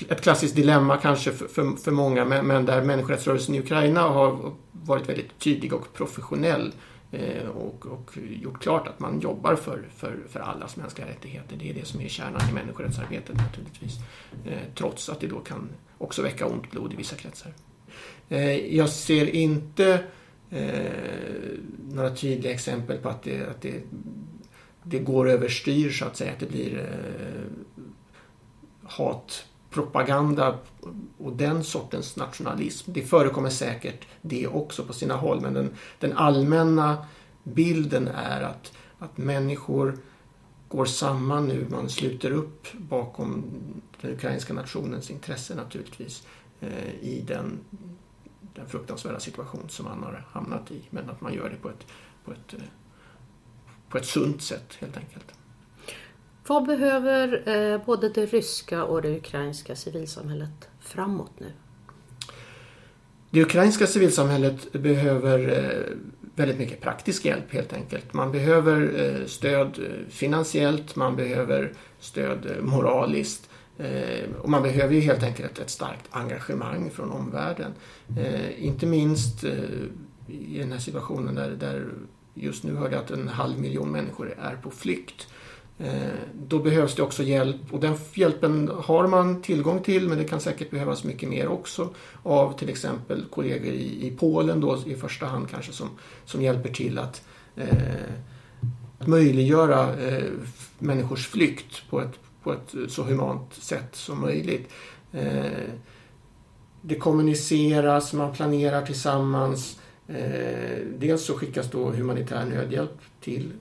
ett 0.08 0.20
klassiskt 0.20 0.56
dilemma 0.56 0.96
kanske 0.96 1.32
för, 1.32 1.48
för, 1.48 1.76
för 1.76 1.90
många 1.90 2.24
men, 2.24 2.66
där 2.66 2.82
människorättsrörelsen 2.82 3.54
i 3.54 3.60
Ukraina 3.60 4.00
har 4.00 4.52
varit 4.72 5.08
väldigt 5.08 5.38
tydlig 5.38 5.72
och 5.72 5.92
professionell 5.94 6.72
eh, 7.10 7.48
och, 7.48 7.86
och, 7.86 8.10
gjort 8.16 8.62
klart 8.62 8.88
att 8.88 9.00
man 9.00 9.20
jobbar 9.20 9.54
för, 9.56 9.88
för, 9.96 10.18
för 10.28 10.40
allas 10.40 10.76
mänskliga 10.76 11.08
rättigheter. 11.08 11.56
Det 11.56 11.70
är 11.70 11.74
det 11.74 11.86
som 11.86 12.00
är 12.00 12.08
kärnan 12.08 12.50
i 12.50 12.52
människorättsarbetet 12.52 13.36
naturligtvis. 13.36 13.98
Eh, 14.46 14.58
trots 14.74 15.08
att 15.08 15.20
det 15.20 15.26
då 15.26 15.40
kan 15.40 15.68
också 15.98 16.22
väcka 16.22 16.46
ont 16.46 16.70
blod 16.70 16.92
i 16.92 16.96
vissa 16.96 17.16
kretsar. 17.16 17.52
Eh, 18.28 18.76
jag 18.76 18.88
ser 18.88 19.26
inte 19.26 20.04
eh, 20.50 20.92
några 21.90 22.10
tydliga 22.14 22.52
exempel 22.52 22.98
på 22.98 23.08
att 23.08 23.22
det, 23.22 23.50
att 23.50 23.62
det, 23.62 23.82
det 24.82 24.98
går 24.98 25.30
överstyr 25.30 25.90
så 25.90 26.04
att 26.04 26.16
säga. 26.16 26.32
Att 26.32 26.40
det 26.40 26.50
blir 26.50 26.78
eh, 26.78 27.74
hatpropaganda 28.84 30.58
och 31.18 31.32
den 31.32 31.64
sortens 31.64 32.16
nationalism. 32.16 32.92
Det 32.92 33.02
förekommer 33.02 33.50
säkert 33.50 34.06
det 34.22 34.46
också 34.46 34.84
på 34.84 34.92
sina 34.92 35.14
håll 35.14 35.40
men 35.40 35.54
den, 35.54 35.70
den 35.98 36.12
allmänna 36.12 37.06
bilden 37.42 38.08
är 38.08 38.40
att, 38.40 38.72
att 38.98 39.18
människor 39.18 39.98
går 40.68 40.84
samman 40.84 41.48
nu. 41.48 41.66
Man 41.70 41.88
sluter 41.88 42.30
upp 42.30 42.66
bakom 42.72 43.44
den 44.00 44.10
ukrainska 44.10 44.54
nationens 44.54 45.10
intresse 45.10 45.54
naturligtvis 45.54 46.26
eh, 46.60 46.94
i 47.00 47.24
den 47.26 47.58
den 48.54 48.66
fruktansvärda 48.66 49.20
situation 49.20 49.68
som 49.68 49.84
man 49.84 50.02
har 50.02 50.24
hamnat 50.32 50.70
i. 50.70 50.82
Men 50.90 51.10
att 51.10 51.20
man 51.20 51.34
gör 51.34 51.50
det 51.50 51.56
på 51.56 51.68
ett, 51.68 51.86
på 52.24 52.32
ett, 52.32 52.54
eh, 52.54 52.60
på 53.88 53.98
ett 53.98 54.06
sunt 54.06 54.42
sätt 54.42 54.74
helt 54.78 54.96
enkelt. 54.96 55.34
Vad 56.46 56.66
behöver 56.66 57.48
eh, 57.48 57.84
både 57.86 58.08
det 58.08 58.26
ryska 58.26 58.84
och 58.84 59.02
det 59.02 59.16
ukrainska 59.16 59.76
civilsamhället 59.76 60.68
framåt 60.80 61.32
nu? 61.38 61.52
Det 63.30 63.42
ukrainska 63.42 63.86
civilsamhället 63.86 64.72
behöver 64.72 65.38
eh, 65.48 65.96
väldigt 66.34 66.58
mycket 66.58 66.80
praktisk 66.80 67.24
hjälp 67.24 67.52
helt 67.52 67.72
enkelt. 67.72 68.12
Man 68.12 68.32
behöver 68.32 69.22
stöd 69.26 69.80
finansiellt, 70.08 70.96
man 70.96 71.16
behöver 71.16 71.72
stöd 72.00 72.56
moraliskt. 72.60 73.50
Eh, 73.78 74.30
och 74.42 74.48
man 74.48 74.62
behöver 74.62 74.94
ju 74.94 75.00
helt 75.00 75.22
enkelt 75.22 75.58
ett 75.58 75.70
starkt 75.70 76.04
engagemang 76.10 76.90
från 76.90 77.10
omvärlden. 77.10 77.72
Eh, 78.18 78.64
inte 78.64 78.86
minst 78.86 79.44
eh, 79.44 79.52
i 80.28 80.58
den 80.58 80.72
här 80.72 80.78
situationen 80.78 81.34
där, 81.34 81.50
där 81.50 81.88
just 82.34 82.64
nu 82.64 82.74
hörde 82.74 82.94
jag 82.94 83.04
att 83.04 83.10
en 83.10 83.28
halv 83.28 83.58
miljon 83.58 83.92
människor 83.92 84.34
är 84.38 84.56
på 84.56 84.70
flykt. 84.70 85.28
Då 86.32 86.58
behövs 86.58 86.94
det 86.94 87.02
också 87.02 87.22
hjälp 87.22 87.60
och 87.70 87.80
den 87.80 87.94
hjälpen 88.14 88.70
har 88.74 89.06
man 89.06 89.42
tillgång 89.42 89.82
till 89.82 90.08
men 90.08 90.18
det 90.18 90.24
kan 90.24 90.40
säkert 90.40 90.70
behövas 90.70 91.04
mycket 91.04 91.28
mer 91.28 91.48
också 91.48 91.94
av 92.22 92.58
till 92.58 92.68
exempel 92.68 93.24
kollegor 93.30 93.72
i, 93.72 94.06
i 94.06 94.10
Polen 94.10 94.60
då 94.60 94.78
i 94.86 94.94
första 94.94 95.26
hand 95.26 95.50
kanske 95.50 95.72
som, 95.72 95.88
som 96.24 96.42
hjälper 96.42 96.68
till 96.68 96.98
att 96.98 97.22
eh, 97.56 97.68
möjliggöra 99.06 99.94
eh, 99.94 100.24
människors 100.78 101.28
flykt 101.28 101.90
på 101.90 102.00
ett, 102.00 102.18
på 102.44 102.52
ett 102.52 102.74
eh, 102.74 102.86
så 102.88 103.02
humant 103.02 103.54
sätt 103.54 103.96
som 103.96 104.20
möjligt. 104.20 104.68
Eh, 105.12 105.70
det 106.82 106.94
kommuniceras, 106.94 108.12
man 108.12 108.32
planerar 108.32 108.86
tillsammans. 108.86 109.78
Eh, 110.08 110.78
dels 110.98 111.24
så 111.24 111.34
skickas 111.34 111.70
då 111.70 111.90
humanitär 111.90 112.44
nödhjälp 112.44 113.00
till, 113.20 113.52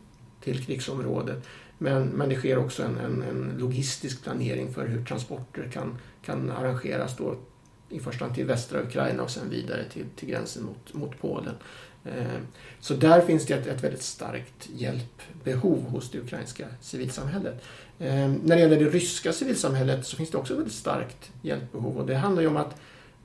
till 0.41 0.65
krigsområdet 0.65 1.47
men, 1.77 2.07
men 2.07 2.29
det 2.29 2.35
sker 2.35 2.57
också 2.57 2.83
en, 2.83 2.97
en, 2.97 3.21
en 3.21 3.55
logistisk 3.59 4.23
planering 4.23 4.73
för 4.73 4.87
hur 4.87 5.05
transporter 5.05 5.69
kan, 5.73 5.97
kan 6.25 6.51
arrangeras 6.51 7.17
då 7.17 7.35
i 7.89 7.99
första 7.99 8.25
hand 8.25 8.35
till 8.35 8.45
västra 8.45 8.81
Ukraina 8.81 9.23
och 9.23 9.29
sen 9.29 9.49
vidare 9.49 9.83
till, 9.89 10.05
till 10.15 10.29
gränsen 10.29 10.63
mot, 10.63 10.93
mot 10.93 11.21
Polen. 11.21 11.55
Så 12.79 12.93
där 12.93 13.21
finns 13.21 13.45
det 13.45 13.53
ett, 13.53 13.67
ett 13.67 13.83
väldigt 13.83 14.01
starkt 14.01 14.69
hjälpbehov 14.75 15.83
hos 15.83 16.11
det 16.11 16.19
ukrainska 16.19 16.67
civilsamhället. 16.81 17.63
Eh, 18.03 18.31
när 18.43 18.55
det 18.55 18.59
gäller 18.59 18.79
det 18.79 18.89
ryska 18.89 19.33
civilsamhället 19.33 20.05
så 20.05 20.17
finns 20.17 20.29
det 20.29 20.37
också 20.37 20.53
ett 20.53 20.59
väldigt 20.59 20.75
starkt 20.75 21.31
hjälpbehov 21.41 21.97
och 21.97 22.05
det 22.05 22.15
handlar 22.15 22.41
ju 22.41 22.47
om 22.47 22.57
att 22.57 22.75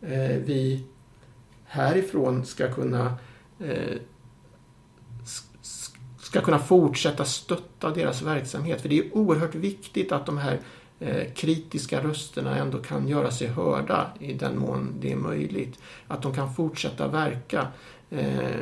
eh, 0.03 0.37
vi 0.45 0.85
härifrån 1.65 2.47
ska 2.47 2.73
kunna 2.73 3.19
eh, 3.61 3.97
ska 6.19 6.41
kunna 6.41 6.59
fortsätta 6.59 7.25
stötta 7.25 7.91
deras 7.91 8.23
verksamhet. 8.23 8.81
För 8.81 8.89
det 8.89 8.99
är 8.99 9.17
oerhört 9.17 9.55
viktigt 9.55 10.13
att 10.13 10.27
de 10.27 10.39
här 10.39 10.61
eh, 11.01 11.33
kritiska 11.33 12.03
rösterna 12.03 12.57
ändå 12.57 12.79
kan 12.79 13.09
göra 13.09 13.31
sig 13.31 13.47
hörda 13.47 14.11
i 14.21 14.33
den 14.33 14.59
mån 14.59 14.95
det 15.01 15.13
är 15.13 15.17
möjligt. 15.17 15.79
Att 16.09 16.23
de 16.23 16.35
kan 16.35 16.55
fortsätta 16.55 17.09
verka. 17.09 17.67
Ehm, 18.11 18.61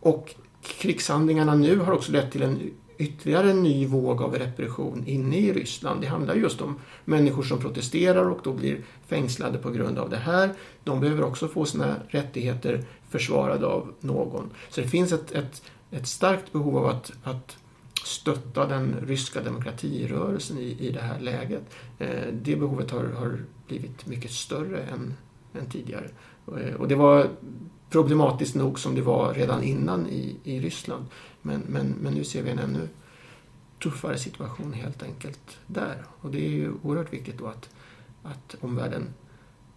och 0.00 0.34
krigshandlingarna 0.62 1.54
nu 1.54 1.78
har 1.78 1.92
också 1.92 2.12
lett 2.12 2.32
till 2.32 2.42
en 2.42 2.70
ytterligare 2.98 3.50
en 3.50 3.62
ny 3.62 3.86
våg 3.86 4.22
av 4.22 4.34
repression 4.34 5.04
inne 5.06 5.36
i 5.36 5.52
Ryssland. 5.52 6.00
Det 6.00 6.06
handlar 6.06 6.34
just 6.34 6.60
om 6.60 6.78
människor 7.04 7.42
som 7.42 7.58
protesterar 7.58 8.30
och 8.30 8.40
då 8.42 8.52
blir 8.52 8.84
fängslade 9.06 9.58
på 9.58 9.70
grund 9.70 9.98
av 9.98 10.10
det 10.10 10.16
här. 10.16 10.50
De 10.84 11.00
behöver 11.00 11.24
också 11.24 11.48
få 11.48 11.64
sina 11.64 11.94
rättigheter 12.08 12.84
försvarade 13.08 13.66
av 13.66 13.92
någon. 14.00 14.50
Så 14.70 14.80
det 14.80 14.88
finns 14.88 15.12
ett, 15.12 15.32
ett, 15.32 15.62
ett 15.90 16.06
starkt 16.06 16.52
behov 16.52 16.76
av 16.76 16.86
att, 16.86 17.12
att 17.22 17.56
stötta 18.04 18.66
den 18.66 18.96
ryska 19.06 19.42
demokratirörelsen 19.42 20.58
i, 20.58 20.76
i 20.80 20.90
det 20.90 21.00
här 21.00 21.20
läget. 21.20 21.62
Eh, 21.98 22.32
det 22.32 22.56
behovet 22.56 22.90
har, 22.90 23.04
har 23.04 23.38
blivit 23.66 24.06
mycket 24.06 24.30
större 24.30 24.82
än, 24.82 25.14
än 25.54 25.66
tidigare. 25.70 26.08
Eh, 26.46 26.74
och 26.74 26.88
det 26.88 26.94
var 26.94 27.26
problematiskt 27.90 28.54
nog 28.54 28.78
som 28.78 28.94
det 28.94 29.02
var 29.02 29.34
redan 29.34 29.62
innan 29.62 30.06
i, 30.06 30.36
i 30.44 30.60
Ryssland. 30.60 31.06
Men, 31.42 31.62
men, 31.68 31.94
men 32.00 32.14
nu 32.14 32.24
ser 32.24 32.42
vi 32.42 32.50
en 32.50 32.58
ännu 32.58 32.88
tuffare 33.82 34.18
situation 34.18 34.72
helt 34.72 35.02
enkelt 35.02 35.58
där. 35.66 36.04
Och 36.20 36.30
det 36.30 36.46
är 36.46 36.50
ju 36.50 36.72
oerhört 36.82 37.12
viktigt 37.12 37.38
då 37.38 37.46
att, 37.46 37.68
att 38.22 38.56
omvärlden 38.60 39.14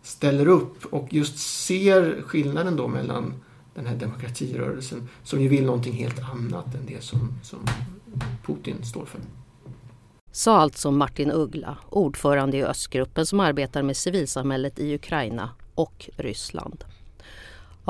ställer 0.01 0.47
upp 0.47 0.85
och 0.85 1.13
just 1.13 1.37
ser 1.37 2.21
skillnaden 2.21 2.75
då 2.75 2.87
mellan 2.87 3.33
den 3.73 3.85
här 3.85 3.95
demokratirörelsen 3.95 5.09
som 5.23 5.41
ju 5.41 5.47
vill 5.47 5.65
någonting 5.65 5.93
helt 5.93 6.19
annat 6.19 6.75
än 6.75 6.85
det 6.87 7.03
som, 7.03 7.33
som 7.43 7.59
Putin 8.45 8.83
står 8.83 9.05
för. 9.05 9.19
Sa 10.31 10.57
alltså 10.57 10.91
Martin 10.91 11.31
Uggla, 11.31 11.77
ordförande 11.89 12.57
i 12.57 12.63
Östgruppen 12.63 13.25
som 13.25 13.39
arbetar 13.39 13.83
med 13.83 13.97
civilsamhället 13.97 14.79
i 14.79 14.95
Ukraina 14.95 15.49
och 15.75 16.09
Ryssland. 16.17 16.83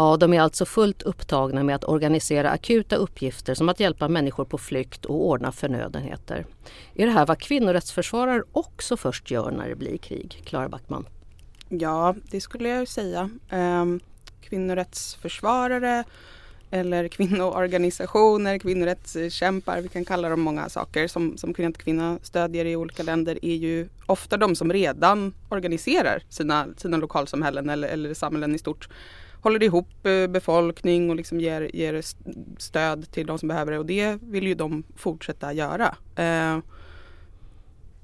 Ja, 0.01 0.17
de 0.17 0.33
är 0.33 0.41
alltså 0.41 0.65
fullt 0.65 1.01
upptagna 1.01 1.63
med 1.63 1.75
att 1.75 1.83
organisera 1.83 2.49
akuta 2.49 2.95
uppgifter 2.95 3.53
som 3.53 3.69
att 3.69 3.79
hjälpa 3.79 4.07
människor 4.07 4.45
på 4.45 4.57
flykt 4.57 5.05
och 5.05 5.27
ordna 5.27 5.51
förnödenheter. 5.51 6.45
Är 6.95 7.05
det 7.05 7.11
här 7.11 7.25
vad 7.25 7.39
kvinnorättsförsvarare 7.39 8.43
också 8.51 8.97
först 8.97 9.31
gör 9.31 9.51
när 9.51 9.69
det 9.69 9.75
blir 9.75 9.97
krig? 9.97 10.41
Klara 10.45 10.69
Backman? 10.69 11.05
Ja, 11.69 12.15
det 12.31 12.41
skulle 12.41 12.69
jag 12.69 12.87
säga. 12.87 13.29
Ehm, 13.49 13.99
kvinnorättsförsvarare 14.41 16.03
eller 16.71 17.07
kvinnoorganisationer, 17.07 18.57
kvinnorättskämpar, 18.57 19.81
vi 19.81 19.87
kan 19.87 20.05
kalla 20.05 20.29
dem 20.29 20.41
många 20.41 20.69
saker 20.69 21.07
som, 21.07 21.37
som 21.37 21.53
Kvinna 21.53 21.71
till 21.71 21.83
Kvinna 21.83 22.19
stödjer 22.21 22.65
i 22.65 22.75
olika 22.75 23.03
länder 23.03 23.39
är 23.41 23.55
ju 23.55 23.89
ofta 24.05 24.37
de 24.37 24.55
som 24.55 24.73
redan 24.73 25.33
organiserar 25.49 26.23
sina, 26.29 26.67
sina 26.77 26.97
lokalsamhällen 26.97 27.69
eller, 27.69 27.87
eller 27.87 28.13
samhällen 28.13 28.55
i 28.55 28.59
stort 28.59 28.89
håller 29.41 29.63
ihop 29.63 30.05
eh, 30.05 30.27
befolkning 30.27 31.09
och 31.09 31.15
liksom 31.15 31.39
ger, 31.39 31.75
ger 31.75 32.01
stöd 32.57 33.11
till 33.11 33.27
de 33.27 33.39
som 33.39 33.47
behöver 33.47 33.71
det 33.71 33.79
och 33.79 33.85
det 33.85 34.17
vill 34.21 34.47
ju 34.47 34.53
de 34.53 34.83
fortsätta 34.95 35.53
göra. 35.53 35.95
Eh, 36.15 36.57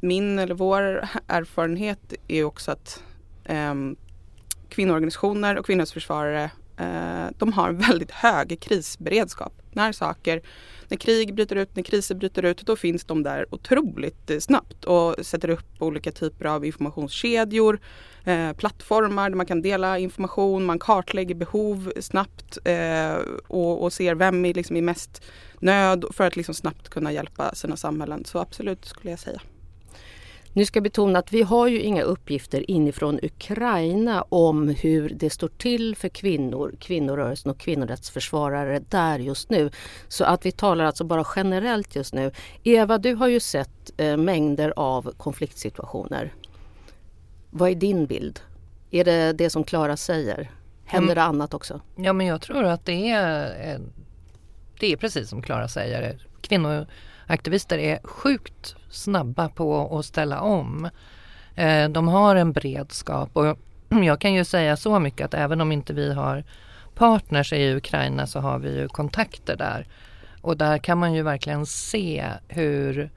min 0.01 0.39
eller 0.39 0.55
vår 0.55 1.07
erfarenhet 1.27 2.13
är 2.27 2.43
också 2.43 2.71
att 2.71 3.03
eh, 3.43 3.75
kvinnoorganisationer 4.69 5.57
och 5.57 5.65
kvinnorättsförsvarare 5.65 6.51
eh, 6.77 7.25
de 7.37 7.53
har 7.53 7.69
en 7.69 7.77
väldigt 7.77 8.11
hög 8.11 8.59
krisberedskap. 8.61 9.53
När 9.77 9.91
saker, 9.91 10.41
när 10.87 10.97
krig 10.97 11.35
bryter 11.35 11.55
ut, 11.55 11.75
när 11.75 11.83
kriser 11.83 12.15
bryter 12.15 12.45
ut, 12.45 12.65
då 12.65 12.75
finns 12.75 13.05
de 13.05 13.23
där 13.23 13.45
otroligt 13.49 14.31
eh, 14.31 14.39
snabbt 14.39 14.85
och 14.85 15.25
sätter 15.25 15.49
upp 15.49 15.81
olika 15.81 16.11
typer 16.11 16.45
av 16.45 16.65
informationskedjor 16.65 17.79
Eh, 18.27 18.53
plattformar 18.53 19.29
där 19.29 19.37
man 19.37 19.45
kan 19.45 19.61
dela 19.61 19.99
information, 19.99 20.65
man 20.65 20.79
kartlägger 20.79 21.35
behov 21.35 21.93
snabbt 21.99 22.57
eh, 22.63 23.15
och, 23.47 23.83
och, 23.83 23.93
ser 23.93 24.15
vem 24.15 24.45
är 24.45 24.53
liksom 24.53 24.75
i 24.75 24.81
mest 24.81 25.23
nöd 25.59 26.05
för 26.11 26.27
att 26.27 26.35
liksom 26.35 26.53
snabbt 26.53 26.89
kunna 26.89 27.11
hjälpa 27.11 27.55
sina 27.55 27.77
samhällen. 27.77 28.25
Så 28.25 28.39
absolut 28.39 28.85
skulle 28.85 29.11
jag 29.11 29.19
säga. 29.19 29.41
Nu 30.57 30.65
ska 30.65 30.77
jag 30.77 30.83
betona 30.83 31.19
att 31.19 31.33
vi 31.33 31.41
har 31.41 31.67
ju 31.67 31.81
inga 31.81 32.01
uppgifter 32.01 32.71
inifrån 32.71 33.19
Ukraina 33.23 34.21
om 34.21 34.69
hur 34.69 35.09
det 35.09 35.29
står 35.29 35.47
till 35.47 35.95
för 35.95 36.09
kvinnor, 36.09 36.75
kvinnorörelsen 36.79 37.51
och 37.51 37.59
kvinnorättsförsvarare 37.59 38.79
där 38.89 39.19
just 39.19 39.49
nu. 39.49 39.71
Så 40.07 40.23
att 40.23 40.45
vi 40.45 40.51
talar 40.51 40.85
alltså 40.85 41.03
bara 41.03 41.25
generellt 41.35 41.95
just 41.95 42.13
nu. 42.13 42.31
Eva, 42.63 42.97
du 42.97 43.13
har 43.13 43.27
ju 43.27 43.39
sett 43.39 43.91
eh, 43.97 44.17
mängder 44.17 44.73
av 44.75 45.13
konfliktsituationer. 45.17 46.33
Vad 47.49 47.69
är 47.69 47.75
din 47.75 48.05
bild? 48.05 48.39
Är 48.91 49.03
det 49.03 49.33
det 49.33 49.49
som 49.49 49.63
Klara 49.63 49.97
säger? 49.97 50.51
Händer 50.85 51.15
det 51.15 51.23
annat 51.23 51.53
också? 51.53 51.81
Ja 51.95 52.13
men 52.13 52.27
jag 52.27 52.41
tror 52.41 52.63
att 52.63 52.85
det 52.85 53.09
är, 53.09 53.79
det 54.79 54.91
är 54.91 54.97
precis 54.97 55.29
som 55.29 55.41
Klara 55.41 55.67
säger. 55.67 56.27
Aktivister 57.27 57.77
är 57.77 57.99
sjukt 58.03 58.75
snabba 58.89 59.49
på 59.49 59.99
att 59.99 60.05
ställa 60.05 60.41
om. 60.41 60.89
Eh, 61.55 61.89
de 61.89 62.07
har 62.07 62.35
en 62.35 62.51
beredskap 62.51 63.29
och 63.33 63.57
jag 64.03 64.21
kan 64.21 64.33
ju 64.33 64.45
säga 64.45 64.77
så 64.77 64.99
mycket 64.99 65.25
att 65.25 65.33
även 65.33 65.61
om 65.61 65.71
inte 65.71 65.93
vi 65.93 66.13
har 66.13 66.43
partners 66.95 67.53
i 67.53 67.75
Ukraina 67.75 68.27
så 68.27 68.39
har 68.39 68.59
vi 68.59 68.79
ju 68.79 68.87
kontakter 68.87 69.55
där. 69.55 69.87
Och 70.41 70.57
där 70.57 70.77
kan 70.77 70.97
man 70.97 71.13
ju 71.13 71.23
verkligen 71.23 71.65
se 71.65 72.25
hur 72.47 73.09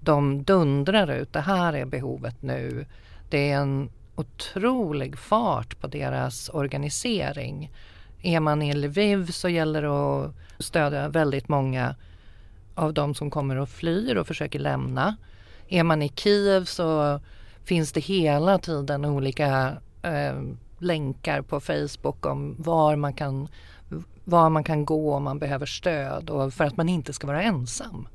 de 0.00 0.42
dundrar 0.42 1.10
ut. 1.10 1.32
Det 1.32 1.40
här 1.40 1.72
är 1.72 1.84
behovet 1.84 2.42
nu 2.42 2.86
det 3.32 3.50
är 3.50 3.56
en 3.56 3.90
otrolig 4.14 5.18
fart 5.18 5.80
på 5.80 5.86
deras 5.86 6.48
organisering. 6.48 7.70
Är 8.22 8.40
man 8.40 8.62
i 8.62 8.74
Lviv 8.74 9.26
så 9.26 9.48
gäller 9.48 9.82
det 9.82 9.88
att 9.88 10.34
stödja 10.58 11.08
väldigt 11.08 11.48
många 11.48 11.94
av 12.74 12.94
de 12.94 13.14
som 13.14 13.30
kommer 13.30 13.56
och 13.56 13.68
flyr 13.68 14.16
och 14.16 14.26
försöker 14.26 14.58
lämna. 14.58 15.16
Är 15.68 15.82
man 15.82 16.02
i 16.02 16.08
Kiev 16.08 16.64
så 16.64 17.20
finns 17.64 17.92
det 17.92 18.00
hela 18.00 18.58
tiden 18.58 19.04
olika 19.04 19.76
eh, 20.02 20.42
länkar 20.78 21.42
på 21.42 21.60
Facebook 21.60 22.26
om 22.26 22.54
var 22.58 22.96
man, 22.96 23.12
kan, 23.12 23.48
var 24.24 24.50
man 24.50 24.64
kan 24.64 24.84
gå 24.84 25.14
om 25.14 25.22
man 25.22 25.38
behöver 25.38 25.66
stöd 25.66 26.30
och 26.30 26.54
för 26.54 26.64
att 26.64 26.76
man 26.76 26.88
inte 26.88 27.12
ska 27.12 27.26
vara 27.26 27.42
ensam. 27.42 28.08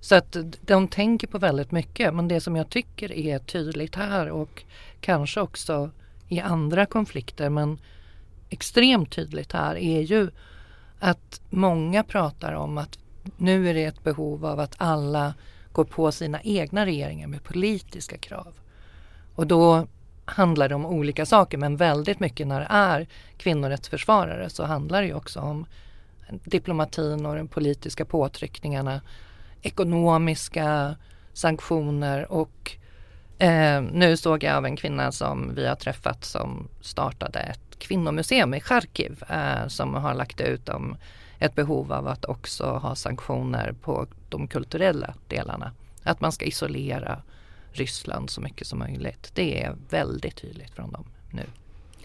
Så 0.00 0.14
att 0.14 0.36
de 0.60 0.88
tänker 0.88 1.26
på 1.26 1.38
väldigt 1.38 1.70
mycket 1.70 2.14
men 2.14 2.28
det 2.28 2.40
som 2.40 2.56
jag 2.56 2.68
tycker 2.68 3.12
är 3.12 3.38
tydligt 3.38 3.94
här 3.94 4.30
och 4.30 4.64
kanske 5.00 5.40
också 5.40 5.90
i 6.28 6.40
andra 6.40 6.86
konflikter 6.86 7.50
men 7.50 7.78
extremt 8.48 9.10
tydligt 9.10 9.52
här 9.52 9.76
är 9.76 10.00
ju 10.00 10.30
att 10.98 11.40
många 11.50 12.04
pratar 12.04 12.52
om 12.52 12.78
att 12.78 12.98
nu 13.36 13.70
är 13.70 13.74
det 13.74 13.84
ett 13.84 14.04
behov 14.04 14.46
av 14.46 14.60
att 14.60 14.74
alla 14.78 15.34
går 15.72 15.84
på 15.84 16.12
sina 16.12 16.40
egna 16.42 16.86
regeringar 16.86 17.28
med 17.28 17.44
politiska 17.44 18.18
krav. 18.18 18.54
Och 19.34 19.46
då 19.46 19.86
handlar 20.24 20.68
det 20.68 20.74
om 20.74 20.86
olika 20.86 21.26
saker 21.26 21.58
men 21.58 21.76
väldigt 21.76 22.20
mycket 22.20 22.46
när 22.46 22.60
det 22.60 22.66
är 22.70 23.06
kvinnorättsförsvarare 23.36 24.50
så 24.50 24.64
handlar 24.64 25.00
det 25.00 25.06
ju 25.06 25.14
också 25.14 25.40
om 25.40 25.66
diplomatin 26.44 27.26
och 27.26 27.36
de 27.36 27.48
politiska 27.48 28.04
påtryckningarna 28.04 29.00
ekonomiska 29.62 30.96
sanktioner 31.32 32.32
och 32.32 32.76
eh, 33.38 33.82
nu 33.82 34.16
såg 34.16 34.42
jag 34.42 34.56
av 34.56 34.66
en 34.66 34.76
kvinna 34.76 35.12
som 35.12 35.54
vi 35.54 35.66
har 35.66 35.74
träffat 35.74 36.24
som 36.24 36.68
startade 36.80 37.38
ett 37.38 37.78
kvinnomuseum 37.78 38.54
i 38.54 38.60
Charkiv 38.60 39.22
eh, 39.28 39.66
som 39.66 39.94
har 39.94 40.14
lagt 40.14 40.40
ut 40.40 40.68
om 40.68 40.96
ett 41.42 41.54
behov 41.54 41.92
av 41.92 42.08
att 42.08 42.24
också 42.24 42.64
ha 42.64 42.94
sanktioner 42.94 43.74
på 43.82 44.06
de 44.28 44.48
kulturella 44.48 45.14
delarna. 45.28 45.72
Att 46.02 46.20
man 46.20 46.32
ska 46.32 46.44
isolera 46.44 47.22
Ryssland 47.72 48.30
så 48.30 48.40
mycket 48.40 48.66
som 48.66 48.78
möjligt. 48.78 49.30
Det 49.34 49.62
är 49.62 49.76
väldigt 49.90 50.36
tydligt 50.36 50.70
från 50.70 50.92
dem 50.92 51.04
nu. 51.30 51.42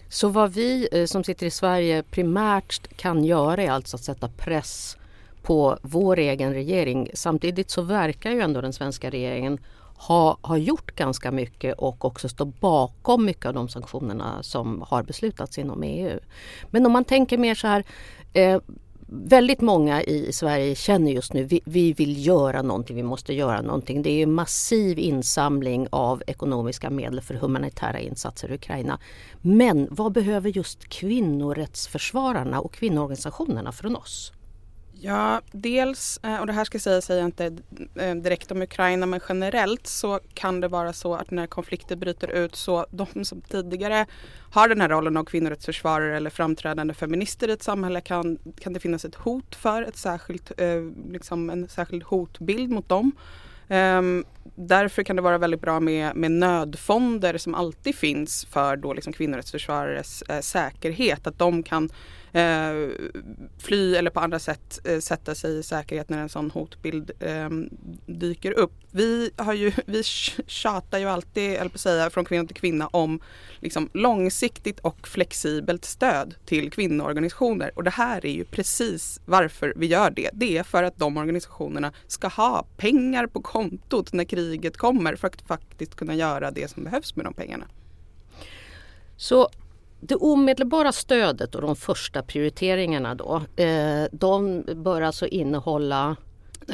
Så 0.08 0.28
vad 0.28 0.52
vi 0.52 0.88
eh, 0.92 1.06
som 1.06 1.24
sitter 1.24 1.46
i 1.46 1.50
Sverige 1.50 2.02
primärt 2.02 2.96
kan 2.96 3.24
göra 3.24 3.62
är 3.62 3.70
alltså 3.70 3.96
att 3.96 4.02
sätta 4.02 4.28
press 4.28 4.96
på 5.42 5.78
vår 5.82 6.18
egen 6.18 6.52
regering. 6.54 7.10
Samtidigt 7.14 7.70
så 7.70 7.82
verkar 7.82 8.30
ju 8.30 8.40
ändå 8.40 8.60
den 8.60 8.72
svenska 8.72 9.10
regeringen 9.10 9.58
ha, 9.98 10.38
ha 10.42 10.56
gjort 10.56 10.94
ganska 10.94 11.30
mycket 11.30 11.78
och 11.78 12.04
också 12.04 12.28
stå 12.28 12.44
bakom 12.44 13.24
mycket 13.24 13.46
av 13.46 13.54
de 13.54 13.68
sanktionerna 13.68 14.42
som 14.42 14.84
har 14.88 15.02
beslutats 15.02 15.58
inom 15.58 15.82
EU. 15.82 16.18
Men 16.70 16.86
om 16.86 16.92
man 16.92 17.04
tänker 17.04 17.38
mer 17.38 17.54
så 17.54 17.66
här 17.66 17.84
eh, 18.32 18.60
väldigt 19.10 19.60
många 19.60 20.02
i 20.02 20.32
Sverige 20.32 20.74
känner 20.74 21.12
just 21.12 21.32
nu 21.32 21.44
vi, 21.44 21.60
vi 21.64 21.92
vill 21.92 22.26
göra 22.26 22.62
någonting, 22.62 22.96
vi 22.96 23.02
måste 23.02 23.34
göra 23.34 23.62
någonting. 23.62 24.02
Det 24.02 24.22
är 24.22 24.26
massiv 24.26 24.98
insamling 24.98 25.86
av 25.90 26.22
ekonomiska 26.26 26.90
medel 26.90 27.20
för 27.20 27.34
humanitära 27.34 28.00
insatser 28.00 28.50
i 28.50 28.54
Ukraina. 28.54 28.98
Men 29.40 29.88
vad 29.90 30.12
behöver 30.12 30.50
just 30.50 30.88
kvinnorättsförsvararna 30.88 32.60
och 32.60 32.72
kvinnoorganisationerna 32.72 33.72
från 33.72 33.96
oss? 33.96 34.32
Ja, 35.00 35.40
dels, 35.52 36.20
eh, 36.22 36.40
och 36.40 36.46
det 36.46 36.52
här 36.52 36.64
ska 36.64 36.78
säga 36.78 37.00
säger 37.00 37.20
jag 37.20 37.28
inte 37.28 37.56
eh, 37.94 38.14
direkt 38.14 38.52
om 38.52 38.62
Ukraina, 38.62 39.06
men 39.06 39.20
generellt 39.28 39.86
så 39.86 40.20
kan 40.34 40.60
det 40.60 40.68
vara 40.68 40.92
så 40.92 41.14
att 41.14 41.30
när 41.30 41.46
konflikter 41.46 41.96
bryter 41.96 42.30
ut 42.30 42.56
så 42.56 42.86
de 42.90 43.24
som 43.24 43.40
tidigare 43.40 44.06
har 44.52 44.68
den 44.68 44.80
här 44.80 44.88
rollen 44.88 45.16
av 45.16 45.24
kvinnorättsförsvarare 45.24 46.16
eller 46.16 46.30
framträdande 46.30 46.94
feminister 46.94 47.48
i 47.48 47.52
ett 47.52 47.62
samhälle 47.62 48.00
kan, 48.00 48.38
kan 48.60 48.72
det 48.72 48.80
finnas 48.80 49.04
ett 49.04 49.14
hot 49.14 49.54
för, 49.54 49.82
ett 49.82 49.96
särskilt, 49.96 50.60
eh, 50.60 50.82
liksom 51.10 51.50
en 51.50 51.68
särskild 51.68 52.02
hotbild 52.02 52.70
mot 52.70 52.88
dem. 52.88 53.12
Um, 53.70 54.24
därför 54.54 55.02
kan 55.02 55.16
det 55.16 55.22
vara 55.22 55.38
väldigt 55.38 55.60
bra 55.60 55.80
med, 55.80 56.16
med 56.16 56.30
nödfonder 56.30 57.38
som 57.38 57.54
alltid 57.54 57.94
finns 57.94 58.44
för 58.44 58.76
då 58.76 58.92
liksom 58.92 59.12
kvinnorättsförsvarares 59.12 60.22
eh, 60.22 60.40
säkerhet. 60.40 61.26
Att 61.26 61.38
de 61.38 61.62
kan 61.62 61.90
eh, 62.32 62.72
fly 63.58 63.94
eller 63.94 64.10
på 64.10 64.20
andra 64.20 64.38
sätt 64.38 64.80
eh, 64.84 64.98
sätta 64.98 65.34
sig 65.34 65.58
i 65.58 65.62
säkerhet 65.62 66.08
när 66.08 66.18
en 66.18 66.28
sån 66.28 66.50
hotbild 66.50 67.10
eh, 67.20 67.48
dyker 68.06 68.52
upp. 68.52 68.72
Vi, 68.90 69.30
har 69.36 69.54
ju, 69.54 69.72
vi 69.86 70.02
tjatar 70.46 70.98
ju 70.98 71.06
alltid, 71.06 71.50
eller 71.50 71.68
på 71.68 71.74
att 71.74 71.80
säga, 71.80 72.10
från 72.10 72.24
kvinna 72.24 72.46
till 72.46 72.56
kvinna 72.56 72.86
om 72.86 73.20
liksom, 73.60 73.90
långsiktigt 73.92 74.80
och 74.80 75.08
flexibelt 75.08 75.84
stöd 75.84 76.34
till 76.44 76.70
kvinnoorganisationer. 76.70 77.70
Och 77.74 77.84
det 77.84 77.90
här 77.90 78.26
är 78.26 78.32
ju 78.32 78.44
precis 78.44 79.20
varför 79.24 79.72
vi 79.76 79.86
gör 79.86 80.10
det. 80.10 80.30
Det 80.32 80.58
är 80.58 80.62
för 80.62 80.82
att 80.82 80.96
de 80.96 81.16
organisationerna 81.16 81.92
ska 82.06 82.28
ha 82.28 82.66
pengar 82.76 83.26
på 83.26 83.42
kontot 83.42 84.12
när 84.12 84.24
kriget 84.24 84.76
kommer 84.76 85.16
för 85.16 85.26
att 85.26 85.40
faktiskt 85.40 85.94
kunna 85.94 86.14
göra 86.14 86.50
det 86.50 86.70
som 86.70 86.84
behövs 86.84 87.16
med 87.16 87.26
de 87.26 87.34
pengarna. 87.34 87.64
Så 89.16 89.48
det 90.00 90.14
omedelbara 90.14 90.92
stödet 90.92 91.54
och 91.54 91.62
de 91.62 91.76
första 91.76 92.22
prioriteringarna 92.22 93.14
då, 93.14 93.42
eh, 93.56 94.04
de 94.12 94.64
bör 94.76 95.02
alltså 95.02 95.26
innehålla 95.26 96.16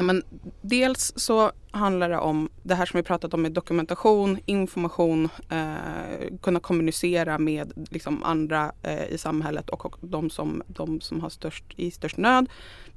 men 0.01 0.23
dels 0.61 1.13
så 1.15 1.51
handlar 1.71 2.09
det 2.09 2.17
om 2.17 2.49
det 2.63 2.75
här 2.75 2.85
som 2.85 2.97
vi 2.97 3.03
pratat 3.03 3.33
om 3.33 3.41
med 3.41 3.51
dokumentation, 3.51 4.39
information, 4.45 5.29
eh, 5.49 6.37
kunna 6.41 6.59
kommunicera 6.59 7.37
med 7.37 7.87
liksom, 7.91 8.23
andra 8.23 8.71
eh, 8.81 9.05
i 9.05 9.17
samhället 9.17 9.69
och, 9.69 9.85
och 9.85 9.97
de, 10.01 10.29
som, 10.29 10.63
de 10.67 11.01
som 11.01 11.21
har 11.21 11.29
störst, 11.29 11.63
i 11.75 11.91
störst 11.91 12.17
nöd. 12.17 12.49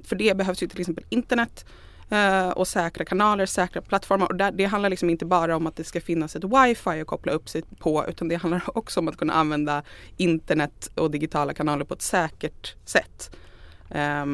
För 0.03 0.15
det 0.15 0.37
behövs 0.37 0.63
ju 0.63 0.67
till 0.67 0.79
exempel 0.79 1.05
internet. 1.09 1.65
Eh, 2.09 2.49
och 2.49 2.67
säkra 2.67 3.05
kanaler, 3.05 3.45
säkra 3.45 3.81
plattformar. 3.81 4.27
Och 4.27 4.35
där, 4.35 4.51
det 4.51 4.65
handlar 4.65 4.89
liksom 4.89 5.09
inte 5.09 5.25
bara 5.25 5.55
om 5.55 5.67
att 5.67 5.75
det 5.75 5.83
ska 5.83 6.01
finnas 6.01 6.35
ett 6.35 6.43
wifi 6.43 7.01
att 7.01 7.07
koppla 7.07 7.31
upp 7.31 7.49
sig 7.49 7.63
på 7.79 8.05
utan 8.07 8.27
det 8.27 8.35
handlar 8.35 8.63
också 8.77 8.99
om 8.99 9.07
att 9.07 9.17
kunna 9.17 9.33
använda 9.33 9.83
internet 10.17 10.91
och 10.95 11.11
digitala 11.11 11.53
kanaler 11.53 11.85
på 11.85 11.93
ett 11.93 12.01
säkert 12.01 12.75
sätt. 12.85 13.35
Eh, 13.89 14.25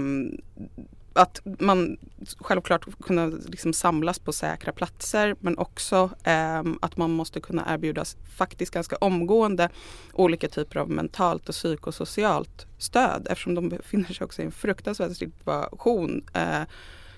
att 1.13 1.41
man 1.59 1.97
självklart 2.39 3.01
kunna 3.01 3.25
liksom 3.25 3.73
samlas 3.73 4.19
på 4.19 4.33
säkra 4.33 4.71
platser 4.71 5.35
men 5.39 5.57
också 5.57 6.09
eh, 6.23 6.63
att 6.81 6.97
man 6.97 7.11
måste 7.11 7.41
kunna 7.41 7.73
erbjudas 7.73 8.17
faktiskt 8.37 8.73
ganska 8.73 8.95
omgående 8.95 9.69
olika 10.13 10.47
typer 10.47 10.79
av 10.79 10.89
mentalt 10.89 11.49
och 11.49 11.55
psykosocialt 11.55 12.67
stöd 12.77 13.27
eftersom 13.29 13.55
de 13.55 13.69
befinner 13.69 14.13
sig 14.13 14.25
också 14.25 14.41
i 14.41 14.45
en 14.45 14.51
fruktansvärd 14.51 15.15
situation. 15.15 16.25
Eh, 16.33 16.61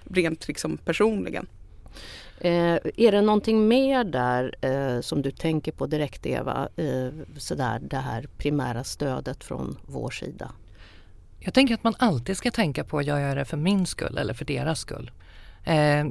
rent 0.10 0.48
liksom 0.48 0.78
personligen. 0.78 1.48
Eh, 2.40 2.78
är 2.98 3.12
det 3.12 3.22
någonting 3.22 3.68
mer 3.68 4.04
där 4.04 4.56
eh, 4.62 5.02
som 5.02 5.22
du 5.22 5.32
tänker 5.32 5.72
på 5.72 5.86
direkt 5.86 6.26
Eva? 6.26 6.70
Eh, 6.76 7.10
sådär, 7.38 7.80
det 7.82 7.98
här 7.98 8.28
primära 8.38 8.84
stödet 8.84 9.44
från 9.44 9.78
vår 9.86 10.10
sida? 10.10 10.52
Jag 11.40 11.54
tänker 11.54 11.74
att 11.74 11.84
man 11.84 11.96
alltid 12.00 12.38
ska 12.38 12.52
tänka 12.52 12.84
på 12.84 13.00
att 13.00 13.06
jag 13.06 13.22
gör 13.22 13.36
det 13.36 13.46
för 13.46 13.58
min 13.58 13.86
skull 13.86 14.18
eller 14.18 14.34
för 14.34 14.46
deras 14.46 14.80
skull. 14.80 15.12
Eh, 15.64 16.06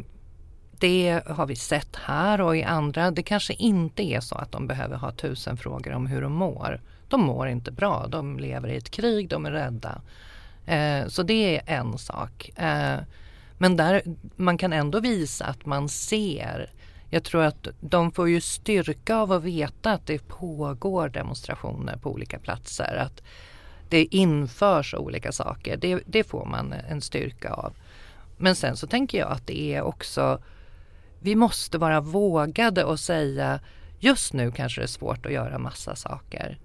det 0.80 1.22
har 1.26 1.46
vi 1.46 1.56
sett 1.56 1.96
här 1.96 2.40
och 2.40 2.56
i 2.56 2.62
andra. 2.62 3.10
Det 3.10 3.22
kanske 3.22 3.54
inte 3.54 4.02
är 4.02 4.20
så 4.20 4.34
att 4.34 4.52
de 4.52 4.66
behöver 4.66 4.96
ha 4.96 5.12
tusen 5.12 5.56
frågor 5.56 5.92
om 5.92 6.06
hur 6.06 6.22
de 6.22 6.32
mår. 6.32 6.80
De 7.08 7.20
mår 7.20 7.48
inte 7.48 7.72
bra. 7.72 8.06
De 8.06 8.38
lever 8.38 8.68
i 8.68 8.76
ett 8.76 8.90
krig, 8.90 9.28
de 9.28 9.46
är 9.46 9.50
rädda. 9.50 10.00
Eh, 10.66 11.08
så 11.08 11.22
det 11.22 11.56
är 11.56 11.78
en 11.78 11.98
sak. 11.98 12.50
Eh, 12.56 12.98
men 13.58 13.76
där, 13.76 14.02
man 14.36 14.58
kan 14.58 14.72
ändå 14.72 15.00
visa 15.00 15.44
att 15.44 15.66
man 15.66 15.88
ser. 15.88 16.70
Jag 17.10 17.24
tror 17.24 17.42
att 17.42 17.68
de 17.80 18.12
får 18.12 18.28
ju 18.28 18.40
styrka 18.40 19.16
av 19.16 19.32
att 19.32 19.42
veta 19.42 19.92
att 19.92 20.06
det 20.06 20.28
pågår 20.28 21.08
demonstrationer 21.08 21.96
på 21.96 22.10
olika 22.10 22.38
platser. 22.38 22.96
Att 22.96 23.22
det 23.88 24.04
införs 24.04 24.94
olika 24.94 25.32
saker. 25.32 25.76
Det, 25.76 26.02
det 26.06 26.24
får 26.24 26.44
man 26.44 26.72
en 26.72 27.00
styrka 27.00 27.52
av. 27.52 27.72
Men 28.36 28.56
sen 28.56 28.76
så 28.76 28.86
tänker 28.86 29.18
jag 29.18 29.30
att 29.30 29.46
det 29.46 29.74
är 29.74 29.82
också 29.82 30.40
vi 31.20 31.34
måste 31.34 31.78
vara 31.78 32.00
vågade 32.00 32.84
och 32.84 33.00
säga 33.00 33.60
just 33.98 34.32
nu 34.32 34.52
kanske 34.52 34.80
det 34.80 34.84
är 34.84 34.88
svårt 34.88 35.26
att 35.26 35.32
göra 35.32 35.58
massa 35.58 35.96
saker. 35.96 36.58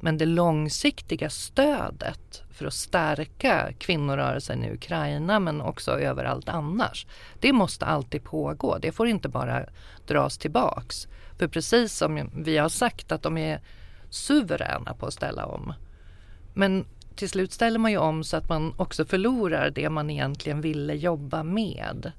Men 0.00 0.18
det 0.18 0.26
långsiktiga 0.26 1.30
stödet 1.30 2.42
för 2.50 2.66
att 2.66 2.74
stärka 2.74 3.72
kvinnorörelsen 3.78 4.64
i 4.64 4.72
Ukraina 4.72 5.40
men 5.40 5.60
också 5.60 5.90
överallt 5.90 6.48
annars. 6.48 7.06
Det 7.40 7.52
måste 7.52 7.86
alltid 7.86 8.24
pågå. 8.24 8.78
Det 8.78 8.92
får 8.92 9.08
inte 9.08 9.28
bara 9.28 9.66
dras 10.06 10.38
tillbaks. 10.38 11.08
För 11.38 11.48
precis 11.48 11.92
som 11.94 12.30
vi 12.36 12.58
har 12.58 12.68
sagt 12.68 13.12
att 13.12 13.22
de 13.22 13.38
är 13.38 13.60
suveräna 14.10 14.94
på 14.94 15.06
att 15.06 15.14
ställa 15.14 15.46
om. 15.46 15.72
Men 16.54 16.84
till 17.14 17.28
slut 17.28 17.52
ställer 17.52 17.78
man 17.78 17.90
ju 17.90 17.98
om 17.98 18.24
så 18.24 18.36
att 18.36 18.48
man 18.48 18.74
också 18.76 19.04
förlorar 19.04 19.70
det 19.70 19.90
man 19.90 20.10
egentligen 20.10 20.60
ville 20.60 20.94
jobba 20.94 21.42
med 21.42 22.12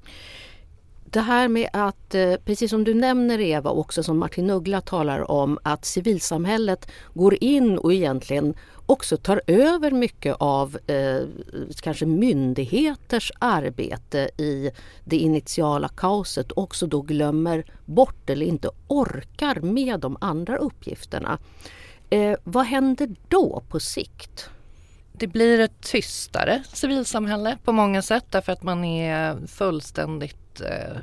det 1.12 1.20
här 1.20 1.48
med 1.48 1.68
att, 1.72 2.14
eh, 2.14 2.34
precis 2.44 2.70
som 2.70 2.84
du 2.84 2.94
nämner 2.94 3.40
Eva, 3.40 3.70
också 3.70 4.02
som 4.02 4.18
Martin 4.18 4.50
Uggla 4.50 4.80
talar 4.80 5.30
om, 5.30 5.58
att 5.62 5.84
civilsamhället 5.84 6.90
går 7.14 7.36
in 7.40 7.78
och 7.78 7.92
egentligen 7.92 8.54
också 8.86 9.16
tar 9.16 9.42
över 9.46 9.90
mycket 9.90 10.36
av 10.38 10.78
eh, 10.86 11.20
kanske 11.82 12.06
myndigheters 12.06 13.32
arbete 13.38 14.30
i 14.36 14.70
det 15.04 15.16
initiala 15.16 15.88
kaoset 15.88 16.52
och 16.52 16.62
också 16.62 16.86
då 16.86 17.00
glömmer 17.00 17.64
bort 17.84 18.30
eller 18.30 18.46
inte 18.46 18.70
orkar 18.88 19.60
med 19.60 20.00
de 20.00 20.16
andra 20.20 20.56
uppgifterna. 20.56 21.38
Eh, 22.10 22.36
vad 22.44 22.64
händer 22.64 23.14
då 23.28 23.62
på 23.68 23.80
sikt? 23.80 24.48
Det 25.12 25.26
blir 25.26 25.58
ett 25.60 25.80
tystare 25.80 26.62
civilsamhälle 26.72 27.58
på 27.64 27.72
många 27.72 28.02
sätt 28.02 28.24
därför 28.30 28.52
att 28.52 28.62
man 28.62 28.84
är 28.84 29.46
fullständigt 29.46 30.41
eh, 30.60 30.96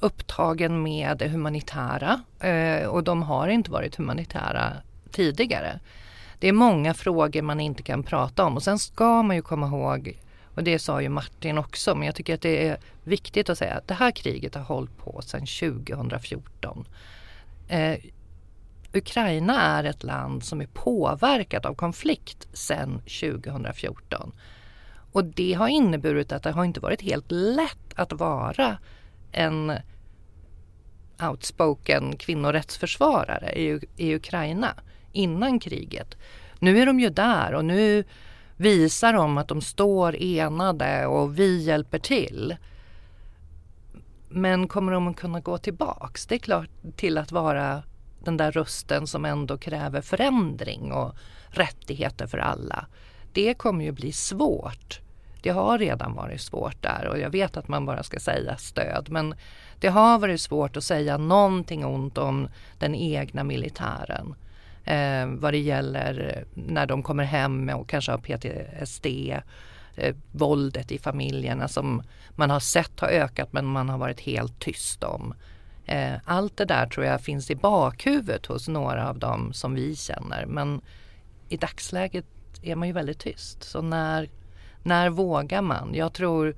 upptagen 0.00 0.82
med 0.82 1.18
det 1.18 1.28
humanitära 1.28 2.20
eh, 2.40 2.86
och 2.86 3.04
de 3.04 3.22
har 3.22 3.48
inte 3.48 3.70
varit 3.70 3.96
humanitära 3.96 4.72
tidigare. 5.10 5.80
Det 6.38 6.48
är 6.48 6.52
många 6.52 6.94
frågor 6.94 7.42
man 7.42 7.60
inte 7.60 7.82
kan 7.82 8.02
prata 8.02 8.44
om 8.44 8.56
och 8.56 8.62
sen 8.62 8.78
ska 8.78 9.22
man 9.22 9.36
ju 9.36 9.42
komma 9.42 9.66
ihåg 9.66 10.20
och 10.54 10.64
det 10.64 10.78
sa 10.78 11.02
ju 11.02 11.08
Martin 11.08 11.58
också, 11.58 11.94
men 11.94 12.06
jag 12.06 12.14
tycker 12.14 12.34
att 12.34 12.40
det 12.40 12.68
är 12.68 12.78
viktigt 13.04 13.50
att 13.50 13.58
säga 13.58 13.74
att 13.74 13.88
det 13.88 13.94
här 13.94 14.10
kriget 14.10 14.54
har 14.54 14.62
hållit 14.62 14.96
på 14.96 15.22
sedan 15.22 15.46
2014. 15.46 16.84
Eh, 17.68 17.98
Ukraina 18.92 19.62
är 19.62 19.84
ett 19.84 20.02
land 20.02 20.44
som 20.44 20.60
är 20.60 20.66
påverkat 20.66 21.66
av 21.66 21.74
konflikt 21.74 22.48
sedan 22.52 22.98
2014. 22.98 24.32
Och 25.12 25.24
det 25.24 25.52
har 25.52 25.68
inneburit 25.68 26.32
att 26.32 26.42
det 26.42 26.50
har 26.50 26.64
inte 26.64 26.80
varit 26.80 27.02
helt 27.02 27.30
lätt 27.30 27.92
att 27.94 28.12
vara 28.12 28.78
en 29.32 29.72
outspoken 31.22 32.16
kvinnorättsförsvarare 32.16 33.52
i, 33.52 33.80
i 33.96 34.14
Ukraina 34.14 34.74
innan 35.12 35.60
kriget. 35.60 36.16
Nu 36.58 36.78
är 36.78 36.86
de 36.86 37.00
ju 37.00 37.10
där 37.10 37.54
och 37.54 37.64
nu 37.64 38.04
visar 38.56 39.12
de 39.12 39.38
att 39.38 39.48
de 39.48 39.60
står 39.60 40.16
enade 40.22 41.06
och 41.06 41.38
vi 41.38 41.62
hjälper 41.62 41.98
till. 41.98 42.56
Men 44.28 44.68
kommer 44.68 44.92
de 44.92 45.08
att 45.08 45.16
kunna 45.16 45.40
gå 45.40 45.58
tillbaks? 45.58 46.26
Det 46.26 46.34
är 46.34 46.38
klart 46.38 46.70
till 46.96 47.18
att 47.18 47.32
vara 47.32 47.82
den 48.24 48.36
där 48.36 48.52
rösten 48.52 49.06
som 49.06 49.24
ändå 49.24 49.58
kräver 49.58 50.00
förändring 50.00 50.92
och 50.92 51.14
rättigheter 51.48 52.26
för 52.26 52.38
alla. 52.38 52.86
Det 53.36 53.54
kommer 53.54 53.84
ju 53.84 53.92
bli 53.92 54.12
svårt 54.12 55.00
det 55.46 55.52
har 55.52 55.78
redan 55.78 56.14
varit 56.14 56.40
svårt 56.40 56.82
där 56.82 57.06
och 57.06 57.18
jag 57.18 57.30
vet 57.30 57.56
att 57.56 57.68
man 57.68 57.86
bara 57.86 58.02
ska 58.02 58.20
säga 58.20 58.56
stöd 58.56 59.06
men 59.10 59.34
det 59.80 59.88
har 59.88 60.18
varit 60.18 60.40
svårt 60.40 60.76
att 60.76 60.84
säga 60.84 61.18
någonting 61.18 61.84
ont 61.84 62.18
om 62.18 62.48
den 62.78 62.94
egna 62.94 63.44
militären. 63.44 64.34
Eh, 64.84 65.26
vad 65.26 65.52
det 65.52 65.58
gäller 65.58 66.44
när 66.54 66.86
de 66.86 67.02
kommer 67.02 67.24
hem 67.24 67.68
och 67.68 67.88
kanske 67.88 68.12
har 68.12 68.18
PTSD 68.18 69.06
eh, 69.96 70.14
våldet 70.32 70.92
i 70.92 70.98
familjerna 70.98 71.68
som 71.68 72.02
man 72.30 72.50
har 72.50 72.60
sett 72.60 73.00
har 73.00 73.08
ökat 73.08 73.52
men 73.52 73.66
man 73.66 73.88
har 73.88 73.98
varit 73.98 74.20
helt 74.20 74.60
tyst 74.60 75.04
om. 75.04 75.34
Eh, 75.84 76.14
allt 76.24 76.56
det 76.56 76.64
där 76.64 76.86
tror 76.86 77.06
jag 77.06 77.20
finns 77.20 77.50
i 77.50 77.54
bakhuvudet 77.54 78.46
hos 78.46 78.68
några 78.68 79.08
av 79.08 79.18
dem 79.18 79.52
som 79.52 79.74
vi 79.74 79.96
känner 79.96 80.46
men 80.46 80.80
i 81.48 81.56
dagsläget 81.56 82.24
är 82.62 82.76
man 82.76 82.88
ju 82.88 82.94
väldigt 82.94 83.18
tyst. 83.18 83.62
Så 83.62 83.82
när, 83.82 84.30
när 84.82 85.10
vågar 85.10 85.62
man? 85.62 85.94
Jag 85.94 86.12
tror 86.12 86.56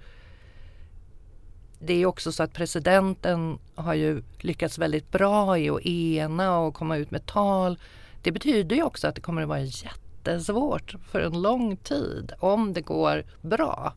det 1.79 2.03
är 2.03 2.07
också 2.07 2.33
så 2.33 2.43
att 2.43 2.53
presidenten 2.53 3.59
har 3.75 3.95
ju 3.95 4.23
lyckats 4.39 4.79
väldigt 4.79 5.11
bra 5.11 5.59
i 5.59 5.71
att 5.71 5.87
ena 5.87 6.59
och 6.59 6.75
komma 6.75 6.97
ut 6.97 7.11
med 7.11 7.27
tal. 7.27 7.79
Det 8.23 8.33
betyder 8.33 8.77
ju 8.77 8.83
också 8.83 9.09
att 9.09 9.15
det 9.15 9.21
kommer 9.21 9.43
att 9.43 9.49
vara 9.49 9.61
jättesvårt 9.61 10.95
för 11.11 11.21
en 11.21 11.43
lång 11.43 11.77
tid 11.77 12.33
om 12.39 12.73
det 12.73 12.81
går 12.81 13.25
bra 13.41 13.95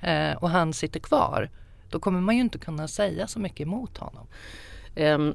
eh, 0.00 0.32
och 0.32 0.50
han 0.50 0.72
sitter 0.72 1.00
kvar. 1.00 1.50
Då 1.90 2.00
kommer 2.00 2.20
man 2.20 2.34
ju 2.34 2.40
inte 2.40 2.58
kunna 2.58 2.88
säga 2.88 3.26
så 3.26 3.38
mycket 3.38 3.60
emot 3.60 3.98
honom. 3.98 4.26
Um, 4.96 5.34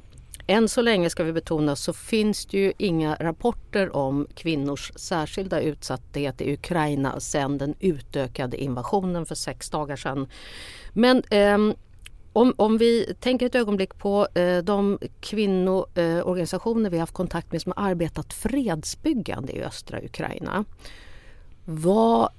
än 0.49 0.69
så 0.69 0.81
länge 0.81 1.09
ska 1.09 1.23
vi 1.23 1.33
betona 1.33 1.75
så 1.75 1.93
finns 1.93 2.45
det 2.45 2.57
ju 2.57 2.73
inga 2.77 3.15
rapporter 3.15 3.95
om 3.95 4.27
kvinnors 4.33 4.91
särskilda 4.95 5.61
utsatthet 5.61 6.41
i 6.41 6.53
Ukraina 6.53 7.19
sedan 7.19 7.57
den 7.57 7.75
utökade 7.79 8.57
invasionen 8.57 9.25
för 9.25 9.35
sex 9.35 9.69
dagar 9.69 9.95
sedan. 9.95 10.27
Men 10.93 11.23
eh, 11.29 11.75
om, 12.33 12.53
om, 12.57 12.77
vi 12.77 13.15
tänker 13.19 13.45
ett 13.45 13.55
ögonblick 13.55 13.97
på 13.97 14.27
eh, 14.33 14.57
de 14.57 14.99
kvinnoorganisationer 15.19 16.89
eh, 16.89 16.91
vi 16.91 16.97
haft 16.97 17.13
kontakt 17.13 17.51
med 17.51 17.61
som 17.61 17.73
har 17.75 17.89
arbetat 17.89 18.33
fredsbyggande 18.33 19.53
i 19.53 19.63
östra 19.63 20.01
Ukraina. 20.03 20.65
Vad 21.65 22.29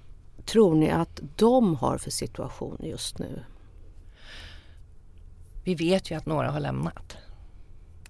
tror 0.45 0.75
ni 0.75 0.91
att 0.91 1.21
de 1.37 1.75
har 1.75 1.99
för 1.99 2.11
situation 2.11 2.77
just 2.83 3.19
nu? 3.19 3.43
Vi 5.65 5.75
vet 5.75 6.11
ju 6.11 6.15
att 6.15 6.27
några 6.27 6.51
har 6.51 6.61
lämnat 6.61 7.17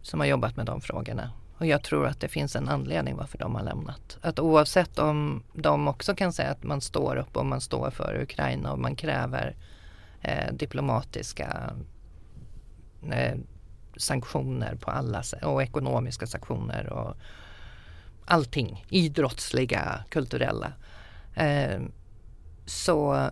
som 0.02 0.20
har 0.20 0.26
jobbat 0.26 0.56
med 0.56 0.66
de 0.66 0.80
frågorna. 0.80 1.30
Och 1.58 1.66
jag 1.66 1.82
tror 1.82 2.06
att 2.06 2.20
det 2.20 2.28
finns 2.28 2.56
en 2.56 2.68
anledning 2.68 3.16
varför 3.16 3.38
de 3.38 3.54
har 3.54 3.62
lämnat. 3.62 4.18
Att 4.20 4.38
oavsett 4.38 4.98
om 4.98 5.42
de 5.52 5.88
också 5.88 6.14
kan 6.14 6.32
säga 6.32 6.50
att 6.50 6.62
man 6.62 6.80
står 6.80 7.16
upp 7.16 7.36
och 7.36 7.46
man 7.46 7.60
står 7.60 7.90
för 7.90 8.22
Ukraina 8.22 8.72
och 8.72 8.78
man 8.78 8.96
kräver 8.96 9.56
eh, 10.20 10.52
diplomatiska 10.52 11.72
eh, 13.12 13.38
sanktioner 13.96 14.74
på 14.74 14.90
alla 14.90 15.22
och 15.42 15.62
ekonomiska 15.62 16.26
sanktioner 16.26 16.92
och 16.92 17.16
allting 18.24 18.84
idrottsliga, 18.88 20.04
kulturella. 20.08 20.72
Eh, 21.34 21.80
så 22.66 23.30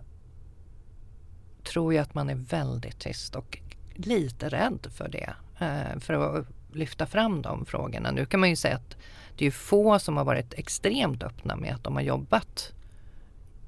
tror 1.63 1.93
jag 1.93 2.03
att 2.03 2.13
man 2.13 2.29
är 2.29 2.35
väldigt 2.35 2.99
tyst 2.99 3.35
och 3.35 3.59
lite 3.93 4.49
rädd 4.49 4.87
för 4.91 5.09
det. 5.09 5.33
Eh, 5.59 5.99
för 5.99 6.13
att 6.13 6.45
lyfta 6.73 7.05
fram 7.05 7.41
de 7.41 7.65
frågorna. 7.65 8.11
Nu 8.11 8.25
kan 8.25 8.39
man 8.39 8.49
ju 8.49 8.55
säga 8.55 8.75
att 8.75 8.97
det 9.37 9.45
är 9.45 9.51
få 9.51 9.99
som 9.99 10.17
har 10.17 10.25
varit 10.25 10.53
extremt 10.53 11.23
öppna 11.23 11.55
med 11.55 11.75
att 11.75 11.83
de 11.83 11.95
har 11.95 12.01
jobbat 12.01 12.73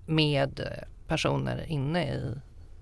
med 0.05 0.61
personer 1.07 1.65
inne 1.67 2.13
i 2.13 2.35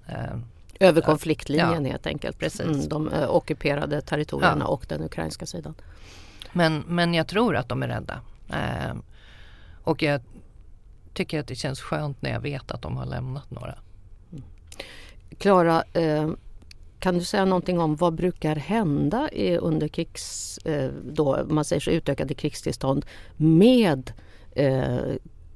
eh, 0.08 0.38
över 0.80 1.02
konfliktlinjen 1.02 1.86
ja, 1.86 1.92
helt 1.92 2.08
enkelt. 2.08 2.40
Precis. 2.40 2.62
Mm, 2.62 2.90
de 2.90 3.10
eh, 3.10 3.30
ockuperade 3.30 4.02
territorierna 4.02 4.66
ja. 4.66 4.68
och 4.68 4.86
den 4.88 5.04
ukrainska 5.04 5.46
sidan. 5.46 5.76
Men, 6.54 6.84
men 6.88 7.14
jag 7.14 7.28
tror 7.28 7.56
att 7.56 7.70
de 7.70 7.84
är 7.84 7.88
rädda. 7.88 8.22
Eh, 8.50 8.96
och 9.84 10.04
jag 10.04 10.22
tycker 11.14 11.40
att 11.40 11.48
det 11.48 11.56
känns 11.56 11.82
skönt 11.82 12.22
när 12.22 12.32
jag 12.32 12.40
vet 12.40 12.72
att 12.72 12.82
de 12.82 12.98
har 12.98 13.06
lämnat 13.06 13.52
några. 13.52 13.76
Klara, 15.38 15.84
eh, 15.94 16.30
kan 17.00 17.18
du 17.18 17.24
säga 17.24 17.46
någonting 17.46 17.80
om 17.80 17.96
vad 17.96 18.14
brukar 18.14 18.56
hända 18.56 19.30
under 19.60 19.88
krigs, 19.88 20.58
eh, 20.58 20.92
då, 21.04 21.46
man 21.50 21.66
säger 21.66 21.80
så 21.80 21.92
utökade 21.92 22.34
krigstillstånd 22.34 23.06
med 23.38 24.14
eh, 24.52 24.98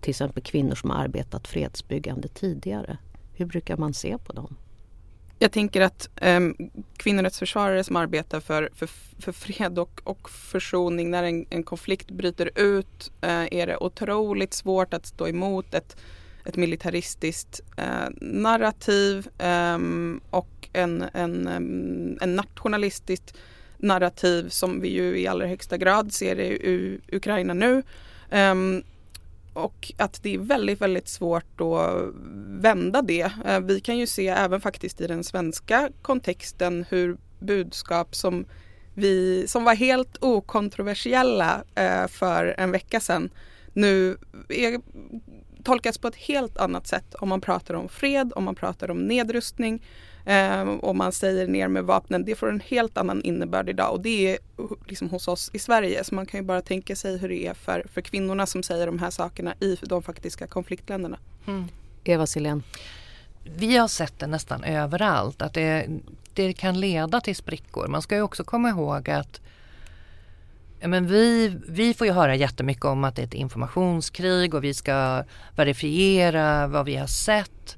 till 0.01 0.09
exempel 0.09 0.43
kvinnor 0.43 0.75
som 0.75 0.89
har 0.89 0.97
arbetat 0.97 1.47
fredsbyggande 1.47 2.27
tidigare? 2.27 2.97
Hur 3.33 3.45
brukar 3.45 3.77
man 3.77 3.93
se 3.93 4.17
på 4.17 4.33
dem? 4.33 4.55
Jag 5.39 5.51
tänker 5.51 5.81
att 5.81 6.09
eh, 6.15 6.39
kvinnorättsförsvarare 6.97 7.83
som 7.83 7.95
arbetar 7.95 8.39
för, 8.39 8.69
för, 8.73 8.89
för 9.19 9.31
fred 9.31 9.79
och, 9.79 10.01
och 10.03 10.29
försoning 10.29 11.11
när 11.11 11.23
en, 11.23 11.45
en 11.49 11.63
konflikt 11.63 12.11
bryter 12.11 12.49
ut 12.55 13.11
eh, 13.21 13.47
är 13.51 13.67
det 13.67 13.77
otroligt 13.77 14.53
svårt 14.53 14.93
att 14.93 15.05
stå 15.05 15.27
emot 15.27 15.73
ett, 15.73 15.97
ett 16.45 16.55
militaristiskt 16.55 17.61
eh, 17.77 18.09
narrativ 18.21 19.27
ehm, 19.37 20.21
och 20.29 20.52
en, 20.73 21.05
en, 21.13 21.47
en 22.21 22.35
nationalistiskt 22.35 23.37
narrativ 23.83 24.49
som 24.49 24.81
vi 24.81 24.87
ju 24.87 25.19
i 25.19 25.27
allra 25.27 25.47
högsta 25.47 25.77
grad 25.77 26.13
ser 26.13 26.39
i 26.39 26.99
Ukraina 27.11 27.53
nu. 27.53 27.83
Um, 28.31 28.83
och 29.53 29.91
att 29.97 30.23
det 30.23 30.33
är 30.33 30.37
väldigt, 30.37 30.81
väldigt 30.81 31.07
svårt 31.07 31.61
att 31.61 32.13
vända 32.45 33.01
det. 33.01 33.31
Uh, 33.47 33.59
vi 33.59 33.79
kan 33.79 33.97
ju 33.97 34.07
se 34.07 34.27
även 34.27 34.61
faktiskt 34.61 35.01
i 35.01 35.07
den 35.07 35.23
svenska 35.23 35.89
kontexten 36.01 36.85
hur 36.89 37.17
budskap 37.39 38.15
som, 38.15 38.45
vi, 38.93 39.45
som 39.47 39.63
var 39.63 39.75
helt 39.75 40.17
okontroversiella 40.23 41.63
uh, 41.79 42.07
för 42.07 42.55
en 42.57 42.71
vecka 42.71 42.99
sedan 42.99 43.29
nu 43.73 44.17
är, 44.49 44.81
tolkas 45.63 45.97
på 45.97 46.07
ett 46.07 46.15
helt 46.15 46.57
annat 46.57 46.87
sätt 46.87 47.15
om 47.15 47.29
man 47.29 47.41
pratar 47.41 47.73
om 47.73 47.89
fred, 47.89 48.33
om 48.35 48.43
man 48.43 48.55
pratar 48.55 48.91
om 48.91 49.07
nedrustning 49.07 49.81
och 50.81 50.95
man 50.95 51.11
säger 51.11 51.47
ner 51.47 51.67
med 51.67 51.83
vapnen. 51.83 52.25
Det 52.25 52.35
får 52.35 52.49
en 52.49 52.59
helt 52.59 52.97
annan 52.97 53.21
innebörd 53.21 53.69
idag 53.69 53.91
och 53.91 54.01
det 54.01 54.33
är 54.33 54.37
liksom 54.87 55.09
hos 55.09 55.27
oss 55.27 55.49
i 55.53 55.59
Sverige. 55.59 56.03
Så 56.03 56.15
man 56.15 56.25
kan 56.25 56.39
ju 56.39 56.45
bara 56.45 56.61
tänka 56.61 56.95
sig 56.95 57.17
hur 57.17 57.29
det 57.29 57.47
är 57.47 57.53
för, 57.53 57.85
för 57.93 58.01
kvinnorna 58.01 58.45
som 58.45 58.63
säger 58.63 58.85
de 58.85 58.99
här 58.99 59.09
sakerna 59.09 59.53
i 59.59 59.77
de 59.81 60.03
faktiska 60.03 60.47
konfliktländerna. 60.47 61.17
Mm. 61.47 61.67
Eva 62.03 62.27
Silén. 62.27 62.63
Vi 63.57 63.77
har 63.77 63.87
sett 63.87 64.19
det 64.19 64.27
nästan 64.27 64.63
överallt 64.63 65.41
att 65.41 65.53
det, 65.53 65.87
det 66.33 66.53
kan 66.53 66.79
leda 66.79 67.21
till 67.21 67.35
sprickor. 67.35 67.87
Man 67.87 68.01
ska 68.01 68.15
ju 68.15 68.21
också 68.21 68.43
komma 68.43 68.69
ihåg 68.69 69.09
att 69.09 69.41
men 70.87 71.07
vi, 71.07 71.57
vi 71.67 71.93
får 71.93 72.07
ju 72.07 72.13
höra 72.13 72.35
jättemycket 72.35 72.85
om 72.85 73.03
att 73.03 73.15
det 73.15 73.21
är 73.21 73.25
ett 73.25 73.33
informationskrig 73.33 74.53
och 74.53 74.63
vi 74.63 74.73
ska 74.73 75.23
verifiera 75.55 76.67
vad 76.67 76.85
vi 76.85 76.95
har 76.95 77.07
sett. 77.07 77.77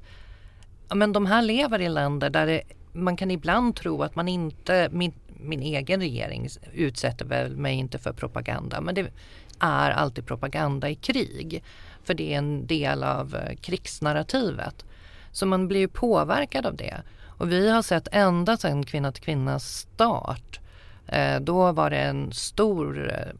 Men 0.94 1.12
de 1.12 1.26
här 1.26 1.42
lever 1.42 1.80
i 1.80 1.88
länder 1.88 2.30
där 2.30 2.46
det, 2.46 2.62
man 2.92 3.16
kan 3.16 3.30
ibland 3.30 3.76
tro 3.76 4.02
att 4.02 4.16
man 4.16 4.28
inte, 4.28 4.88
min, 4.92 5.12
min 5.26 5.62
egen 5.62 6.00
regering 6.00 6.48
utsätter 6.72 7.24
väl 7.24 7.56
mig 7.56 7.74
inte 7.74 7.98
för 7.98 8.12
propaganda 8.12 8.80
men 8.80 8.94
det 8.94 9.10
är 9.58 9.90
alltid 9.90 10.26
propaganda 10.26 10.88
i 10.90 10.94
krig. 10.94 11.62
För 12.04 12.14
det 12.14 12.34
är 12.34 12.38
en 12.38 12.66
del 12.66 13.04
av 13.04 13.34
eh, 13.34 13.56
krigsnarrativet. 13.56 14.84
Så 15.32 15.46
man 15.46 15.68
blir 15.68 15.80
ju 15.80 15.88
påverkad 15.88 16.66
av 16.66 16.76
det. 16.76 17.02
Och 17.38 17.52
vi 17.52 17.70
har 17.70 17.82
sett 17.82 18.08
ända 18.12 18.56
sedan 18.56 18.84
Kvinna 18.84 19.12
till 19.12 19.22
kvinnas 19.22 19.78
start 19.78 20.60
eh, 21.06 21.40
då 21.40 21.72
var 21.72 21.90
det 21.90 21.98
en 21.98 22.32
stor 22.32 23.12
eh, 23.12 23.34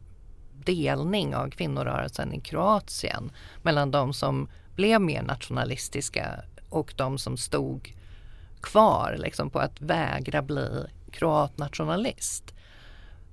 delning 0.65 1.35
av 1.35 1.49
kvinnorörelsen 1.49 2.33
i 2.33 2.39
Kroatien 2.39 3.31
mellan 3.61 3.91
de 3.91 4.13
som 4.13 4.49
blev 4.75 5.01
mer 5.01 5.21
nationalistiska 5.21 6.25
och 6.69 6.93
de 6.95 7.17
som 7.17 7.37
stod 7.37 7.93
kvar 8.61 9.15
liksom, 9.19 9.49
på 9.49 9.59
att 9.59 9.81
vägra 9.81 10.41
bli 10.41 10.85
kroatnationalist. 11.11 12.53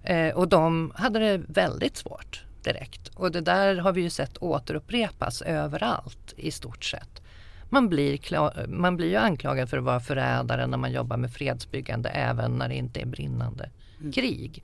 Eh, 0.02 0.34
och 0.34 0.48
de 0.48 0.92
hade 0.94 1.18
det 1.18 1.42
väldigt 1.48 1.96
svårt 1.96 2.44
direkt. 2.62 3.08
Och 3.08 3.32
det 3.32 3.40
där 3.40 3.76
har 3.76 3.92
vi 3.92 4.00
ju 4.00 4.10
sett 4.10 4.42
återupprepas 4.42 5.42
överallt 5.42 6.34
i 6.36 6.50
stort 6.50 6.84
sett. 6.84 7.22
Man 7.68 7.88
blir, 7.88 8.66
man 8.68 8.96
blir 8.96 9.08
ju 9.08 9.16
anklagad 9.16 9.70
för 9.70 9.78
att 9.78 9.84
vara 9.84 10.00
förrädare 10.00 10.66
när 10.66 10.78
man 10.78 10.92
jobbar 10.92 11.16
med 11.16 11.32
fredsbyggande 11.32 12.08
även 12.08 12.58
när 12.58 12.68
det 12.68 12.74
inte 12.74 13.00
är 13.00 13.06
brinnande 13.06 13.70
mm. 14.00 14.12
krig. 14.12 14.62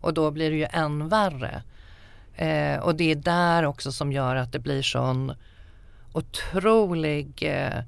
Och 0.00 0.14
då 0.14 0.30
blir 0.30 0.50
det 0.50 0.56
ju 0.56 0.66
än 0.70 1.08
värre. 1.08 1.62
Eh, 2.34 2.78
och 2.78 2.94
det 2.94 3.10
är 3.10 3.16
där 3.16 3.64
också 3.64 3.92
som 3.92 4.12
gör 4.12 4.36
att 4.36 4.52
det 4.52 4.58
blir 4.58 4.82
sån 4.82 5.32
otrolig 6.12 7.42
eh, 7.42 7.82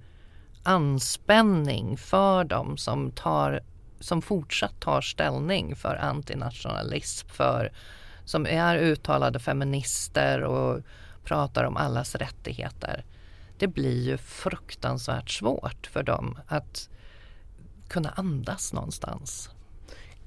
anspänning 0.64 1.96
för 1.96 2.44
dem 2.44 2.76
som, 2.76 3.10
tar, 3.10 3.60
som 4.00 4.22
fortsatt 4.22 4.80
tar 4.80 5.00
ställning 5.00 5.76
för 5.76 5.96
antinationalism, 5.96 7.28
för, 7.28 7.72
som 8.24 8.46
är 8.46 8.78
uttalade 8.78 9.38
feminister 9.38 10.42
och 10.42 10.82
pratar 11.24 11.64
om 11.64 11.76
allas 11.76 12.14
rättigheter. 12.14 13.04
Det 13.58 13.66
blir 13.66 14.02
ju 14.02 14.16
fruktansvärt 14.16 15.30
svårt 15.30 15.86
för 15.86 16.02
dem 16.02 16.38
att 16.46 16.88
kunna 17.88 18.10
andas 18.10 18.72
någonstans. 18.72 19.53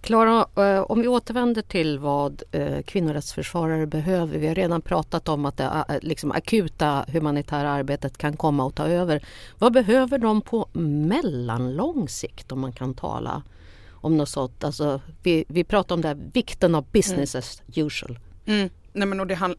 Klara, 0.08 0.48
eh, 0.56 0.82
om 0.82 1.02
vi 1.02 1.08
återvänder 1.08 1.62
till 1.62 2.00
vad 2.00 2.44
eh, 2.52 2.82
kvinnorättsförsvarare 2.82 3.88
behöver. 3.88 4.40
Vi 4.40 4.48
har 4.48 4.56
redan 4.56 4.82
pratat 4.82 5.30
om 5.30 5.46
att 5.46 5.58
det 5.58 5.64
eh, 5.64 5.96
liksom 6.02 6.32
akuta 6.32 7.06
humanitära 7.08 7.70
arbetet 7.70 8.18
kan 8.18 8.38
komma 8.38 8.68
att 8.68 8.76
ta 8.76 8.88
över. 8.88 9.26
Vad 9.58 9.74
behöver 9.74 10.18
de 10.18 10.42
på 10.42 10.68
mellanlång 10.74 12.10
sikt 12.10 12.52
om 12.52 12.60
man 12.60 12.72
kan 12.72 12.94
tala 12.94 13.44
om 13.92 14.18
något 14.18 14.30
sånt? 14.30 14.64
Alltså, 14.64 15.02
vi, 15.24 15.46
vi 15.48 15.64
pratar 15.64 15.96
om 15.96 16.02
det 16.02 16.08
här, 16.08 16.18
vikten 16.34 16.76
av 16.76 16.86
business 16.92 17.36
mm. 17.36 17.40
as 17.40 17.62
usual. 17.78 18.20
Mm. 18.46 18.70
Nej, 18.94 19.08
men 19.08 19.20
och 19.20 19.28
det, 19.28 19.56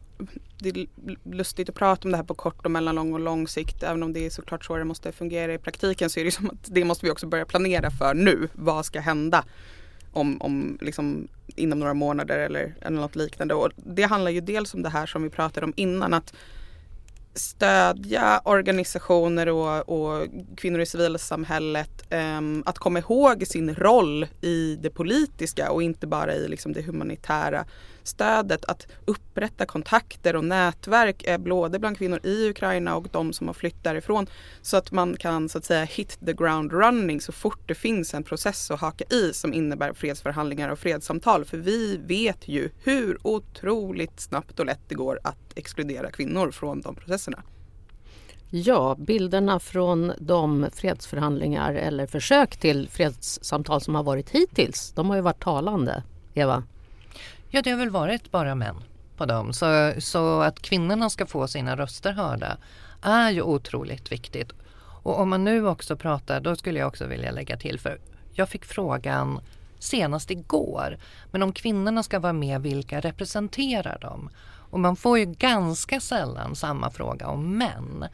det 0.57 0.69
är 0.69 0.87
lustigt 1.23 1.69
att 1.69 1.75
prata 1.75 2.07
om 2.07 2.11
det 2.11 2.17
här 2.17 2.23
på 2.23 2.33
kort 2.33 2.65
och 2.65 2.71
mellanlång 2.71 3.13
och 3.13 3.19
lång 3.19 3.47
sikt. 3.47 3.83
Även 3.83 4.03
om 4.03 4.13
det 4.13 4.25
är 4.25 4.29
såklart 4.29 4.65
så 4.65 4.77
det 4.77 4.83
måste 4.83 5.11
fungera 5.11 5.53
i 5.53 5.57
praktiken 5.57 6.09
så 6.09 6.19
är 6.19 6.25
det 6.25 6.31
som 6.31 6.49
att 6.49 6.65
det 6.65 6.85
måste 6.85 7.05
vi 7.05 7.11
också 7.11 7.27
börja 7.27 7.45
planera 7.45 7.91
för 7.91 8.13
nu. 8.13 8.47
Vad 8.53 8.85
ska 8.85 8.99
hända? 8.99 9.45
Om, 10.11 10.41
om 10.41 10.77
liksom 10.81 11.27
inom 11.55 11.79
några 11.79 11.93
månader 11.93 12.39
eller, 12.39 12.75
eller 12.81 12.97
något 12.97 13.15
liknande. 13.15 13.53
Och 13.53 13.71
det 13.75 14.03
handlar 14.03 14.31
ju 14.31 14.41
dels 14.41 14.73
om 14.73 14.81
det 14.81 14.89
här 14.89 15.05
som 15.05 15.23
vi 15.23 15.29
pratade 15.29 15.65
om 15.65 15.73
innan 15.75 16.13
att 16.13 16.33
stödja 17.33 18.41
organisationer 18.45 19.49
och, 19.49 19.89
och 19.89 20.27
kvinnor 20.57 20.79
i 20.79 20.85
civilsamhället 20.85 22.13
um, 22.13 22.63
att 22.65 22.77
komma 22.77 22.99
ihåg 22.99 23.47
sin 23.47 23.75
roll 23.75 24.27
i 24.41 24.75
det 24.81 24.89
politiska 24.89 25.71
och 25.71 25.83
inte 25.83 26.07
bara 26.07 26.35
i 26.35 26.47
liksom, 26.47 26.73
det 26.73 26.81
humanitära 26.81 27.65
stödet. 28.03 28.65
Att 28.65 28.87
upprätta 29.05 29.65
kontakter 29.65 30.35
och 30.35 30.45
nätverk 30.45 31.23
eh, 31.23 31.37
både 31.37 31.79
bland 31.79 31.97
kvinnor 31.97 32.19
i 32.23 32.49
Ukraina 32.49 32.95
och 32.95 33.07
de 33.11 33.33
som 33.33 33.47
har 33.47 33.53
flytt 33.53 33.83
därifrån 33.83 34.27
så 34.61 34.77
att 34.77 34.91
man 34.91 35.17
kan 35.17 35.49
så 35.49 35.57
att 35.57 35.65
säga 35.65 35.83
hit 35.83 36.19
the 36.25 36.33
ground 36.33 36.71
running 36.71 37.21
så 37.21 37.31
fort 37.31 37.59
det 37.65 37.75
finns 37.75 38.13
en 38.13 38.23
process 38.23 38.71
att 38.71 38.79
haka 38.79 39.03
i 39.15 39.33
som 39.33 39.53
innebär 39.53 39.93
fredsförhandlingar 39.93 40.69
och 40.69 40.79
fredssamtal. 40.79 41.45
För 41.45 41.57
vi 41.57 41.97
vet 41.97 42.47
ju 42.47 42.69
hur 42.83 43.17
otroligt 43.23 44.19
snabbt 44.19 44.59
och 44.59 44.65
lätt 44.65 44.81
det 44.87 44.95
går 44.95 45.19
att 45.23 45.37
exkludera 45.55 46.11
kvinnor 46.11 46.51
från 46.51 46.81
de 46.81 46.95
processerna. 46.95 47.28
Ja, 48.51 48.95
bilderna 48.99 49.59
från 49.59 50.13
de 50.19 50.67
fredsförhandlingar 50.73 51.73
eller 51.73 52.07
försök 52.07 52.57
till 52.57 52.89
fredssamtal 52.89 53.81
som 53.81 53.95
har 53.95 54.03
varit 54.03 54.29
hittills, 54.29 54.91
de 54.95 55.09
har 55.09 55.15
ju 55.15 55.21
varit 55.21 55.43
talande. 55.43 56.03
Eva? 56.33 56.63
Ja, 57.49 57.61
det 57.61 57.69
har 57.69 57.77
väl 57.77 57.89
varit 57.89 58.31
bara 58.31 58.55
män 58.55 58.75
på 59.17 59.25
dem. 59.25 59.53
Så, 59.53 59.93
så 59.99 60.41
att 60.41 60.61
kvinnorna 60.61 61.09
ska 61.09 61.25
få 61.25 61.47
sina 61.47 61.75
röster 61.75 62.11
hörda 62.11 62.57
är 63.01 63.31
ju 63.31 63.41
otroligt 63.41 64.11
viktigt. 64.11 64.51
Och 65.03 65.19
om 65.19 65.29
man 65.29 65.43
nu 65.43 65.67
också 65.67 65.95
pratar, 65.95 66.41
då 66.41 66.55
skulle 66.55 66.79
jag 66.79 66.87
också 66.87 67.05
vilja 67.05 67.31
lägga 67.31 67.57
till, 67.57 67.79
för 67.79 67.99
jag 68.33 68.49
fick 68.49 68.65
frågan 68.65 69.39
senast 69.79 70.31
igår, 70.31 70.97
men 71.31 71.43
om 71.43 71.53
kvinnorna 71.53 72.03
ska 72.03 72.19
vara 72.19 72.33
med, 72.33 72.61
vilka 72.61 72.99
representerar 72.99 73.97
de? 74.01 74.29
Och 74.69 74.79
man 74.79 74.95
får 74.95 75.19
ju 75.19 75.25
ganska 75.25 75.99
sällan 75.99 76.55
samma 76.55 76.89
fråga 76.89 77.27
om 77.27 77.57
män. 77.57 78.05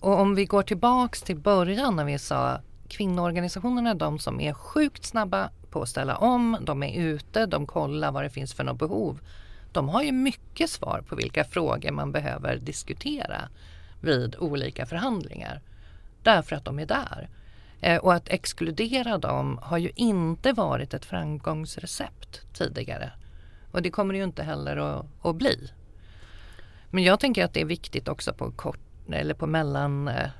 Och 0.00 0.20
om 0.20 0.34
vi 0.34 0.44
går 0.44 0.62
tillbaks 0.62 1.22
till 1.22 1.36
början 1.36 1.96
när 1.96 2.04
vi 2.04 2.18
sa 2.18 2.60
kvinnoorganisationerna 2.88 3.90
är 3.90 3.94
de 3.94 4.18
som 4.18 4.40
är 4.40 4.52
sjukt 4.52 5.04
snabba 5.04 5.50
på 5.70 5.82
att 5.82 5.88
ställa 5.88 6.16
om, 6.16 6.56
de 6.60 6.82
är 6.82 7.02
ute, 7.02 7.46
de 7.46 7.66
kollar 7.66 8.12
vad 8.12 8.24
det 8.24 8.30
finns 8.30 8.54
för 8.54 8.64
något 8.64 8.78
behov. 8.78 9.20
De 9.72 9.88
har 9.88 10.02
ju 10.02 10.12
mycket 10.12 10.70
svar 10.70 11.04
på 11.08 11.16
vilka 11.16 11.44
frågor 11.44 11.90
man 11.90 12.12
behöver 12.12 12.56
diskutera 12.56 13.48
vid 14.00 14.36
olika 14.38 14.86
förhandlingar. 14.86 15.60
Därför 16.22 16.56
att 16.56 16.64
de 16.64 16.78
är 16.78 16.86
där. 16.86 17.28
Eh, 17.80 17.98
och 17.98 18.14
att 18.14 18.28
exkludera 18.28 19.18
dem 19.18 19.58
har 19.62 19.78
ju 19.78 19.90
inte 19.94 20.52
varit 20.52 20.94
ett 20.94 21.04
framgångsrecept 21.04 22.40
tidigare. 22.52 23.12
Och 23.72 23.82
det 23.82 23.90
kommer 23.90 24.14
det 24.14 24.18
ju 24.18 24.24
inte 24.24 24.42
heller 24.42 24.76
att, 24.76 25.06
att 25.22 25.36
bli. 25.36 25.70
Men 26.90 27.04
jag 27.04 27.20
tänker 27.20 27.44
att 27.44 27.54
det 27.54 27.60
är 27.60 27.64
viktigt 27.64 28.08
också 28.08 28.32
på 28.32 28.50
kort 28.50 28.78
eller 29.12 29.34
på 29.34 29.46
mellan 29.46 30.08
eh, 30.08 30.30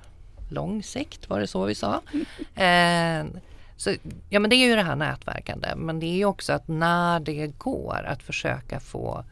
lång 0.48 0.82
sikt, 0.82 1.30
var 1.30 1.40
det 1.40 1.46
så 1.46 1.64
vi 1.64 1.74
sa? 1.74 2.00
Eh, 2.62 3.24
så, 3.76 3.94
ja 4.28 4.40
men 4.40 4.50
det 4.50 4.56
är 4.56 4.68
ju 4.68 4.76
det 4.76 4.82
här 4.82 4.96
nätverkande 4.96 5.68
men 5.76 6.00
det 6.00 6.22
är 6.22 6.24
också 6.24 6.52
att 6.52 6.68
när 6.68 7.20
det 7.20 7.46
går 7.58 8.04
att 8.06 8.22
försöka 8.22 8.80
få 8.80 9.24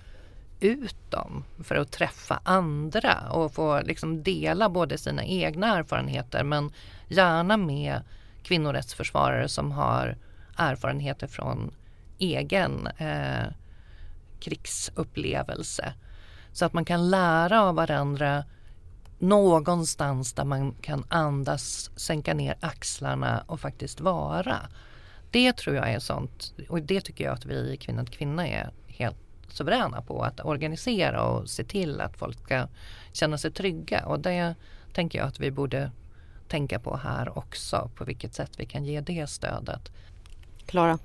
ut 0.61 1.11
dem 1.11 1.45
för 1.65 1.75
att 1.75 1.93
träffa 1.93 2.41
andra 2.45 3.31
och 3.31 3.55
få 3.55 3.81
liksom 3.81 4.23
dela 4.23 4.69
både 4.69 4.99
sina 4.99 5.25
egna 5.25 5.79
erfarenheter 5.79 6.45
men 6.45 6.73
gärna 7.09 7.57
med 7.57 8.01
kvinnorättsförsvarare 8.43 9.49
som 9.49 9.73
har 9.73 10.17
erfarenheter 10.57 11.27
från 11.27 11.71
egen 12.19 12.87
eh, 12.87 13.47
krigsupplevelse. 14.41 15.93
Så 16.53 16.65
att 16.65 16.73
man 16.73 16.85
kan 16.85 17.11
lära 17.11 17.63
av 17.63 17.75
varandra 17.75 18.45
någonstans 19.19 20.33
där 20.33 20.45
man 20.45 20.73
kan 20.73 21.05
andas, 21.09 21.91
sänka 21.97 22.35
ner 22.35 22.57
axlarna 22.61 23.45
och 23.47 23.61
faktiskt 23.61 24.01
vara. 24.01 24.59
Det 25.31 25.53
tror 25.53 25.77
jag 25.77 25.91
är 25.93 25.99
sånt 25.99 26.53
och 26.69 26.83
det 26.83 27.01
tycker 27.01 27.25
jag 27.25 27.35
att 27.35 27.47
vi 27.47 27.77
kvinna 27.77 28.05
till 28.05 28.15
kvinna 28.15 28.49
är 28.49 28.71
helt 28.87 29.17
suveräna 29.49 30.03
på 30.03 30.23
att 30.23 30.45
organisera 30.45 31.23
och 31.23 31.51
se 31.51 31.65
till 31.65 32.01
att 32.01 32.17
folk 32.17 32.45
ska 32.45 32.69
känna 33.13 33.39
sig 33.39 33.51
trygga 33.51 34.07
och 34.07 34.21
det 34.21 34.55
tänker 34.93 35.19
jag 35.19 35.29
att 35.29 35.41
vi 35.41 35.51
borde 35.51 35.91
tänka 36.49 36.79
på 36.79 36.97
här 36.97 37.39
också 37.39 37.91
på 37.95 38.05
vilket 38.05 38.35
sätt 38.35 38.51
vi 38.57 38.67
kan 38.67 38.85
ge 38.85 39.01
det 39.01 39.27
stödet. 39.27 39.93
Klara? 40.67 40.99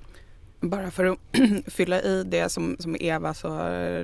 Bara 0.70 0.90
för 0.90 1.04
att 1.04 1.18
fylla 1.66 2.02
i 2.02 2.22
det 2.22 2.48
som, 2.48 2.76
som 2.78 2.96
Eva 3.00 3.34
så 3.34 3.58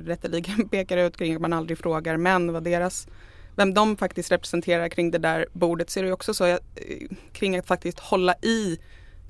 rätteligen 0.05 0.69
pekar 0.71 0.97
ut 0.97 1.17
kring 1.17 1.35
att 1.35 1.41
man 1.41 1.53
aldrig 1.53 1.77
frågar 1.77 2.17
män 2.17 2.53
vad 2.53 2.63
deras 2.63 3.07
vem 3.55 3.73
de 3.73 3.97
faktiskt 3.97 4.31
representerar 4.31 4.89
kring 4.89 5.11
det 5.11 5.17
där 5.17 5.45
bordet 5.53 5.89
så 5.89 5.99
är 5.99 6.03
det 6.03 6.13
också 6.13 6.33
så 6.33 6.45
eh, 6.45 6.57
kring 7.33 7.57
att 7.57 7.67
faktiskt 7.67 7.99
hålla 7.99 8.35
i 8.41 8.79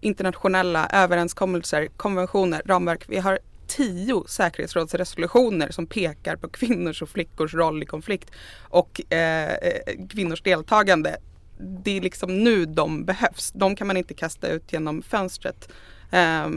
internationella 0.02 0.89
överenskommelser, 0.93 1.88
konventioner, 1.98 2.62
ramverk. 2.65 3.06
Vi 3.08 3.17
har 3.17 3.39
tio 3.67 4.24
säkerhetsrådsresolutioner 4.28 5.69
som 5.69 5.88
pekar 5.88 6.36
på 6.36 6.48
kvinnors 6.50 7.02
och 7.02 7.10
flickors 7.10 7.54
roll 7.54 7.84
i 7.84 7.86
konflikt 7.86 8.32
och 8.69 9.13
eh, 9.13 9.54
eh 9.54 10.08
kvinnors 10.10 10.41
deltagande. 10.41 11.17
Det 11.84 11.98
är 11.98 12.02
liksom 12.02 12.43
nu 12.43 12.65
de 12.65 13.06
behövs. 13.06 13.52
De 13.52 13.76
kan 13.76 13.88
man 13.88 13.98
inte 13.98 14.13
kasta 14.13 14.48
ut 14.48 14.74
genom 14.74 15.02
fönstret 15.02 15.69
eh, 16.13 16.49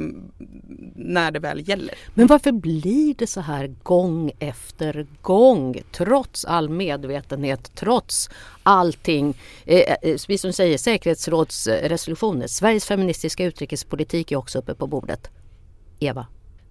när 0.95 1.31
det 1.31 1.39
väl 1.39 1.69
gäller. 1.69 1.95
Men 2.15 2.27
varför 2.27 2.53
blir 2.53 3.15
det 3.15 3.27
så 3.27 3.41
här 3.41 3.75
gång 3.83 4.33
efter 4.39 5.07
gång 5.23 5.77
trots 5.93 6.45
all 6.45 6.69
medvetenhet, 6.69 7.71
trots 7.75 8.31
allting? 8.63 9.39
Eh, 9.65 9.97
eh, 10.03 10.19
vi 10.29 10.39
som 10.39 10.53
säger 10.53 10.79
säkerhetsrådsresolutioner, 10.79 12.47
Sveriges 12.47 12.85
feministiska 12.85 13.45
utrikespolitik 13.45 14.33
är 14.33 14.37
också 14.37 14.59
uppe 14.59 14.75
på 14.75 14.87
bordet. 14.87 15.31
Eva? 16.01 16.27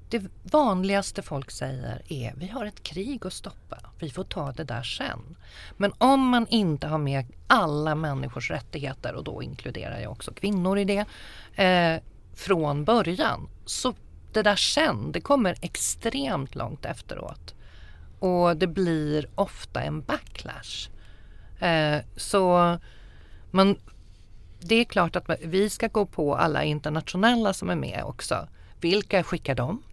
Det 0.09 0.23
vanligaste 0.51 1.21
folk 1.21 1.51
säger 1.51 2.01
är 2.09 2.33
vi 2.37 2.47
har 2.47 2.65
ett 2.65 2.83
krig 2.83 3.25
att 3.25 3.33
stoppa, 3.33 3.77
vi 3.99 4.09
får 4.09 4.23
ta 4.23 4.51
det 4.51 4.63
där 4.63 4.83
sen. 4.83 5.35
Men 5.77 5.93
om 5.97 6.27
man 6.29 6.47
inte 6.49 6.87
har 6.87 6.97
med 6.97 7.25
alla 7.47 7.95
människors 7.95 8.51
rättigheter 8.51 9.13
och 9.13 9.23
då 9.23 9.43
inkluderar 9.43 9.99
jag 9.99 10.11
också 10.11 10.33
kvinnor 10.33 10.77
i 10.77 10.85
det 10.85 11.05
eh, 11.63 12.01
från 12.35 12.83
början. 12.83 13.49
Så 13.65 13.93
det 14.33 14.41
där 14.41 14.55
sen, 14.55 15.11
det 15.11 15.21
kommer 15.21 15.55
extremt 15.61 16.55
långt 16.55 16.85
efteråt. 16.85 17.55
Och 18.19 18.57
det 18.57 18.67
blir 18.67 19.29
ofta 19.35 19.81
en 19.81 20.01
backlash. 20.01 20.89
Eh, 21.59 22.01
så 22.15 22.77
man, 23.51 23.77
det 24.59 24.75
är 24.75 24.83
klart 24.83 25.15
att 25.15 25.29
vi 25.41 25.69
ska 25.69 25.87
gå 25.87 26.05
på 26.05 26.35
alla 26.35 26.63
internationella 26.63 27.53
som 27.53 27.69
är 27.69 27.75
med 27.75 28.03
också. 28.05 28.47
Vilka 28.79 29.23
skickar 29.23 29.55
de? 29.55 29.83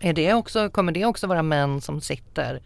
Är 0.00 0.12
det 0.12 0.34
också, 0.34 0.70
kommer 0.70 0.92
det 0.92 1.04
också 1.04 1.26
vara 1.26 1.42
män 1.42 1.80
som 1.80 2.00
sitter? 2.00 2.62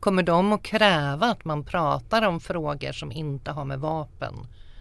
Kommer 0.00 0.22
de 0.22 0.52
att 0.52 0.62
kräva 0.62 1.26
att 1.26 1.44
man 1.44 1.64
pratar 1.64 2.22
om 2.22 2.40
frågor 2.40 2.92
som 2.92 3.12
inte 3.12 3.50
har 3.50 3.64
med 3.64 3.80
vapen 3.80 4.34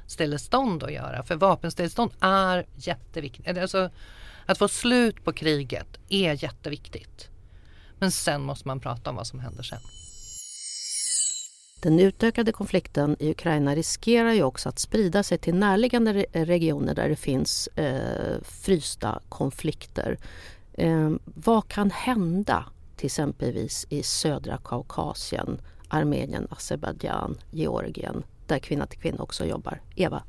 stillestånd 0.07 0.83
att 0.83 0.93
göra. 0.93 1.23
För 1.23 1.35
vapenstillestånd 1.35 2.11
är 2.19 2.65
jätteviktigt. 2.75 3.57
Alltså, 3.57 3.89
att 4.45 4.57
få 4.57 4.67
slut 4.67 5.23
på 5.23 5.33
kriget 5.33 5.87
är 6.09 6.43
jätteviktigt. 6.43 7.29
Men 7.99 8.11
sen 8.11 8.41
måste 8.41 8.67
man 8.67 8.79
prata 8.79 9.09
om 9.09 9.15
vad 9.15 9.27
som 9.27 9.39
händer 9.39 9.63
sen. 9.63 9.79
Den 11.81 11.99
utökade 11.99 12.51
konflikten 12.51 13.15
i 13.19 13.31
Ukraina 13.31 13.75
riskerar 13.75 14.33
ju 14.33 14.43
också 14.43 14.69
att 14.69 14.79
sprida 14.79 15.23
sig 15.23 15.37
till 15.37 15.55
närliggande 15.55 16.25
regioner 16.31 16.95
där 16.95 17.09
det 17.09 17.15
finns 17.15 17.67
eh, 17.67 18.41
frysta 18.41 19.21
konflikter. 19.29 20.17
Eh, 20.73 21.11
vad 21.23 21.67
kan 21.67 21.91
hända 21.91 22.65
till 22.95 23.05
exempelvis 23.05 23.87
i 23.89 24.03
södra 24.03 24.57
Kaukasien, 24.57 25.61
Armenien, 25.87 26.47
Azerbajdzjan, 26.49 27.37
Georgien 27.51 28.23
där 28.47 28.59
Kvinna 28.59 28.85
till 28.85 28.99
kvinna 28.99 29.23
också 29.23 29.45
jobbar. 29.45 29.81
Eva? 29.95 30.23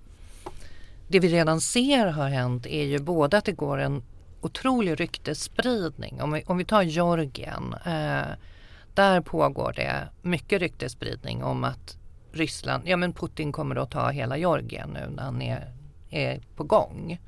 Det 1.08 1.20
vi 1.20 1.28
redan 1.28 1.60
ser 1.60 2.06
har 2.06 2.28
hänt 2.28 2.66
är 2.66 2.84
ju 2.84 2.98
både 2.98 3.38
att 3.38 3.44
det 3.44 3.52
går 3.52 3.78
en 3.78 4.02
otrolig 4.40 5.00
ryktesspridning. 5.00 6.22
Om 6.22 6.32
vi, 6.32 6.42
om 6.46 6.58
vi 6.58 6.64
tar 6.64 6.82
Georgien. 6.82 7.74
Eh, 7.86 8.26
där 8.94 9.20
pågår 9.20 9.72
det 9.76 10.08
mycket 10.22 10.60
ryktesspridning 10.60 11.44
om 11.44 11.64
att 11.64 11.98
Ryssland, 12.32 12.82
ja 12.86 12.96
men 12.96 13.12
Putin 13.12 13.52
kommer 13.52 13.76
att 13.76 13.90
ta 13.90 14.10
hela 14.10 14.36
Georgien 14.36 14.90
nu 14.90 15.14
när 15.16 15.22
han 15.22 15.42
är, 15.42 15.72
är 16.10 16.40
på 16.56 16.64
gång. 16.64 17.20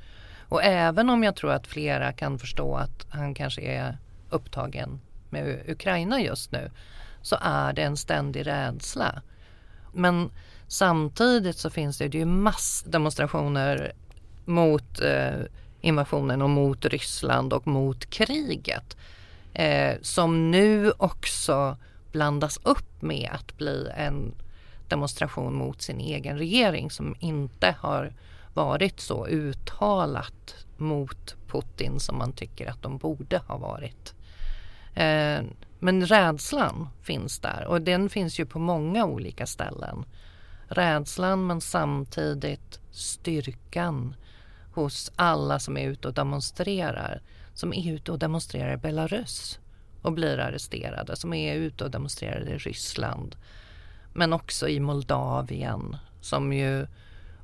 Och 0.49 0.65
även 0.65 1.11
om 1.11 1.25
jag 1.25 1.37
tror 1.37 1.53
att 1.53 1.67
flera 1.67 2.13
kan 2.13 2.39
förstå 2.39 2.75
att 2.75 3.07
han 3.09 3.35
kanske 3.35 3.63
är 3.63 3.99
upptagen 4.31 5.01
med 5.31 5.65
Ukraina 5.69 6.21
just 6.21 6.53
nu 6.53 6.71
så 7.23 7.37
är 7.41 7.73
det 7.73 7.83
en 7.83 7.97
ständig 7.97 8.47
rädsla. 8.47 9.23
Men 9.95 10.31
samtidigt 10.69 11.57
så 11.57 11.71
finns 11.71 11.99
det, 11.99 12.09
det 12.09 12.19
ju 12.19 12.25
massdemonstrationer 12.25 13.93
mot 14.45 15.01
eh, 15.01 15.41
invasionen 15.81 16.43
och 16.43 16.51
mot 16.51 16.85
Ryssland 16.85 17.53
och 17.53 17.67
mot 17.67 18.11
kriget. 18.11 18.97
Eh, 19.55 19.97
som 20.03 20.51
nu 20.51 20.93
också 20.97 21.77
blandas 22.13 22.59
upp 22.63 23.03
med 23.03 23.31
att 23.33 23.57
bli 23.57 23.89
en 23.97 24.35
demonstration 24.89 25.55
mot 25.55 25.83
sin 25.83 26.01
egen 26.01 26.39
regering 26.39 26.91
som 26.91 27.17
inte 27.19 27.75
har 27.81 28.13
varit 28.55 29.01
så 29.01 29.27
uttalat 29.27 30.67
mot 30.77 31.37
Putin 31.47 32.01
som 32.01 32.19
man 32.19 32.33
tycker 32.33 32.71
att 32.71 32.83
de 32.83 32.99
borde 32.99 33.39
ha 33.39 33.57
varit. 33.57 34.15
Eh, 34.95 35.41
men 35.79 36.07
rädslan 36.07 36.89
finns 37.03 37.39
där 37.39 37.67
och 37.67 37.83
den 37.83 38.09
finns 38.09 38.41
ju 38.41 38.47
på 38.47 38.59
många 38.59 39.05
olika 39.05 39.47
ställen. 39.47 40.05
Rädslan 40.69 41.47
men 41.47 41.61
samtidigt 41.61 42.81
styrkan 42.91 44.15
hos 44.75 45.13
alla 45.17 45.59
som 45.59 45.77
är 45.77 45.89
ute 45.89 46.09
och 46.09 46.15
demonstrerar. 46.15 47.23
Som 47.55 47.73
är 47.73 47.93
ute 47.93 48.13
och 48.13 48.19
demonstrerar 48.19 48.75
i 48.75 48.77
Belarus 48.77 49.59
och 50.03 50.13
blir 50.13 50.39
arresterade. 50.39 51.17
Som 51.17 51.35
är 51.35 51.55
ute 51.55 51.85
och 51.85 51.91
demonstrerar 51.91 52.49
i 52.49 52.59
Ryssland. 52.59 53.37
Men 54.15 54.33
också 54.33 54.69
i 54.69 54.81
Moldavien 54.81 55.97
som 56.21 56.53
ju 56.53 56.87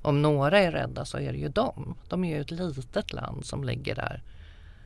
om 0.03 0.23
några 0.23 0.59
är 0.59 0.73
rädda 0.73 1.05
så 1.05 1.19
är 1.19 1.33
det 1.33 1.39
ju 1.39 1.49
de. 1.49 1.95
De 2.09 2.25
är 2.25 2.37
ju 2.37 2.41
ett 2.41 2.51
litet 2.51 3.13
land 3.13 3.47
som 3.47 3.65
ligger 3.65 3.95
där 3.95 4.23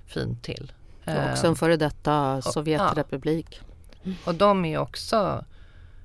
fint 0.06 0.42
till. 0.42 0.72
Och 1.06 1.30
också 1.30 1.46
en 1.46 1.56
före 1.56 1.76
detta 1.76 2.42
Sovjetrepublik. 2.42 3.60
Ja. 4.02 4.12
Och 4.24 4.34
de 4.34 4.64
är 4.64 4.78
också 4.78 5.44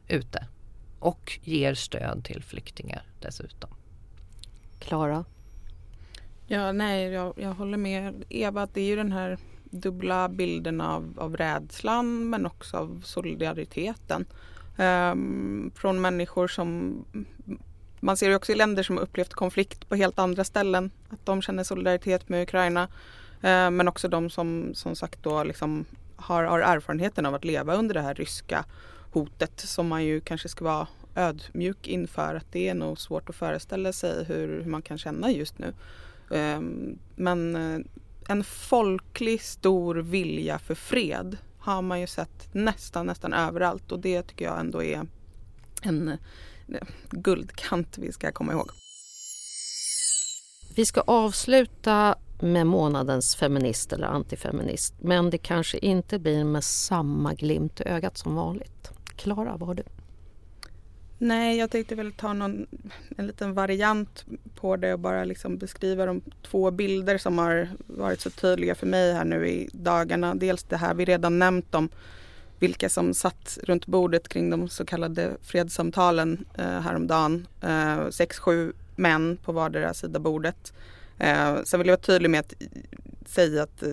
ute 0.08 0.48
och 1.04 1.40
ger 1.42 1.74
stöd 1.74 2.24
till 2.24 2.44
flyktingar 2.44 3.04
dessutom. 3.20 3.70
Klara? 4.80 5.26
Ja, 6.48 6.72
nej, 6.72 7.12
jag, 7.12 7.34
jag 7.38 7.54
håller 7.54 7.78
med 7.78 8.24
Eva 8.30 8.62
att 8.62 8.74
det 8.74 8.82
är 8.82 8.86
ju 8.86 8.96
den 8.96 9.12
här 9.12 9.38
dubbla 9.64 10.30
bilden 10.30 10.82
av, 10.82 11.14
av 11.18 11.38
rädslan 11.38 12.30
men 12.30 12.46
också 12.46 12.78
av 12.78 13.02
solidariteten. 13.06 14.26
Um, 14.78 15.72
från 15.76 16.02
människor 16.02 16.48
som 16.48 16.96
man 18.00 18.18
ser 18.18 18.30
ju 18.30 18.36
också 18.36 18.52
i 18.52 18.56
länder 18.56 18.84
som 18.84 18.98
upplevt 18.98 19.34
konflikt 19.34 19.90
på 19.90 19.96
helt 19.96 20.20
andra 20.20 20.44
ställen 20.44 20.92
att 21.10 21.26
de 21.26 21.42
känner 21.42 21.64
solidaritet 21.64 22.30
med 22.30 22.44
Ukraina. 22.44 22.84
Uh, 23.44 23.70
men 23.70 23.88
också 23.88 24.08
de 24.08 24.30
som 24.30 24.72
som 24.74 24.96
sagt 24.96 25.24
då 25.24 25.44
liksom 25.44 25.86
har, 26.16 26.44
har 26.44 26.60
erfarenheten 26.60 27.26
av 27.26 27.36
att 27.36 27.46
leva 27.46 27.76
under 27.76 27.94
det 27.94 28.02
här 28.02 28.16
ryska 28.16 28.66
hotet 29.14 29.60
som 29.60 29.88
man 29.88 30.06
ju 30.06 30.22
kanske 30.22 30.50
ska 30.50 30.66
vara 30.66 30.88
ödmjuk 31.16 31.88
inför 31.88 32.36
att 32.36 32.52
det 32.52 32.70
är 32.70 32.74
nog 32.74 33.00
svårt 33.00 33.30
att 33.30 33.36
föreställa 33.36 33.94
sig 33.94 34.24
hur, 34.24 34.48
hur 34.48 34.66
man 34.66 34.82
kan 34.82 34.98
känna 34.98 35.32
just 35.32 35.60
nu. 35.60 35.74
Ehm, 36.32 37.00
men 37.16 37.56
eh, 37.56 37.80
en 38.28 38.44
folklig 38.44 39.42
stor 39.42 39.96
vilja 39.96 40.60
för 40.60 40.76
fred 40.76 41.38
har 41.60 41.82
man 41.82 42.02
ju 42.02 42.08
sett 42.08 42.54
nästan, 42.54 43.06
nästan 43.06 43.34
överallt 43.34 43.92
och 43.92 44.00
det 44.00 44.22
tycker 44.24 44.46
jag 44.46 44.60
ändå 44.60 44.84
är 44.84 45.08
en 45.82 46.08
eh, 46.08 46.18
guldkant 47.10 47.98
vi 47.98 48.12
ska 48.12 48.32
komma 48.32 48.54
ihåg. 48.54 48.70
Vi 50.76 50.86
ska 50.86 51.02
avsluta 51.02 52.16
med 52.40 52.68
månadens 52.68 53.36
feminist 53.36 53.94
eller 53.94 54.08
antifeminist 54.08 54.94
men 55.02 55.30
det 55.30 55.38
kanske 55.38 55.78
inte 55.78 56.20
blir 56.20 56.44
med 56.44 56.64
samma 56.64 57.34
glimt 57.34 57.82
i 57.82 57.84
ögat 57.84 58.18
som 58.18 58.36
vanligt. 58.36 58.93
Klara, 59.16 59.58
vad 59.58 59.68
har 59.68 59.76
du? 59.76 59.84
Nej, 61.18 61.58
jag 61.58 61.72
tänkte 61.72 61.96
väl 61.96 62.12
ta 62.12 62.34
någon, 62.34 62.66
en 63.18 63.28
liten 63.28 63.54
variant 63.54 64.26
på 64.56 64.76
det 64.76 64.94
och 64.94 65.00
bara 65.00 65.24
liksom 65.24 65.58
beskriva 65.58 66.06
de 66.06 66.22
två 66.42 66.72
bilder 66.72 67.18
som 67.18 67.38
har 67.38 67.70
varit 67.88 68.22
så 68.22 68.30
tydliga 68.30 68.76
för 68.76 68.88
mig 68.88 69.14
här 69.14 69.26
nu 69.26 69.48
i 69.48 69.70
dagarna. 69.74 70.36
Dels 70.36 70.64
det 70.64 70.78
här 70.78 70.94
vi 70.94 71.06
redan 71.06 71.40
nämnt 71.40 71.76
om 71.76 71.90
vilka 72.60 72.90
som 72.90 73.14
satt 73.14 73.58
runt 73.64 73.86
bordet 73.86 74.28
kring 74.28 74.50
de 74.50 74.70
så 74.70 74.86
kallade 74.86 75.38
fredssamtalen 75.42 76.46
eh, 76.58 76.80
häromdagen. 76.80 77.48
Eh, 77.62 78.10
sex, 78.10 78.40
sju 78.40 78.74
män 78.96 79.38
på 79.44 79.52
vardera 79.52 79.94
sida 79.94 80.20
bordet. 80.20 80.74
Eh, 81.18 81.64
sen 81.64 81.80
vill 81.80 81.88
jag 81.88 81.98
vara 81.98 82.06
tydlig 82.06 82.30
med 82.30 82.40
att 82.40 82.54
säga 83.26 83.64
att 83.64 83.84
eh, 83.84 83.90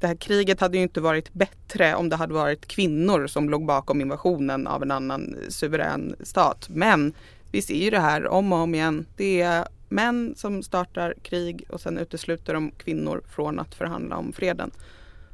det 0.00 0.06
här 0.06 0.14
kriget 0.14 0.60
hade 0.60 0.76
ju 0.76 0.82
inte 0.82 1.00
varit 1.00 1.32
bättre 1.32 1.94
om 1.94 2.08
det 2.08 2.16
hade 2.16 2.34
varit 2.34 2.66
kvinnor 2.66 3.26
som 3.26 3.50
låg 3.50 3.66
bakom 3.66 4.00
invasionen 4.00 4.66
av 4.66 4.82
en 4.82 4.90
annan 4.90 5.36
suverän 5.48 6.16
stat. 6.20 6.68
Men 6.68 7.14
vi 7.50 7.62
ser 7.62 7.84
ju 7.84 7.90
det 7.90 8.00
här 8.00 8.28
om 8.28 8.52
och 8.52 8.58
om 8.58 8.74
igen. 8.74 9.06
Det 9.16 9.40
är 9.40 9.68
män 9.88 10.34
som 10.36 10.62
startar 10.62 11.14
krig 11.22 11.64
och 11.68 11.80
sen 11.80 11.98
utesluter 11.98 12.54
de 12.54 12.70
kvinnor 12.70 13.22
från 13.28 13.58
att 13.58 13.74
förhandla 13.74 14.16
om 14.16 14.32
freden. 14.32 14.70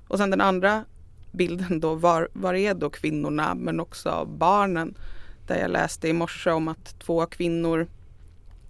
Och 0.08 0.18
sen 0.18 0.30
den 0.30 0.40
andra 0.40 0.84
bilden 1.32 1.80
då, 1.80 1.94
var, 1.94 2.28
var 2.32 2.54
är 2.54 2.74
då 2.74 2.90
kvinnorna 2.90 3.54
men 3.54 3.80
också 3.80 4.28
barnen? 4.38 4.94
Där 5.46 5.58
jag 5.58 5.70
läste 5.70 6.08
i 6.08 6.12
morse 6.12 6.50
om 6.50 6.68
att 6.68 6.98
två 6.98 7.26
kvinnor 7.26 7.86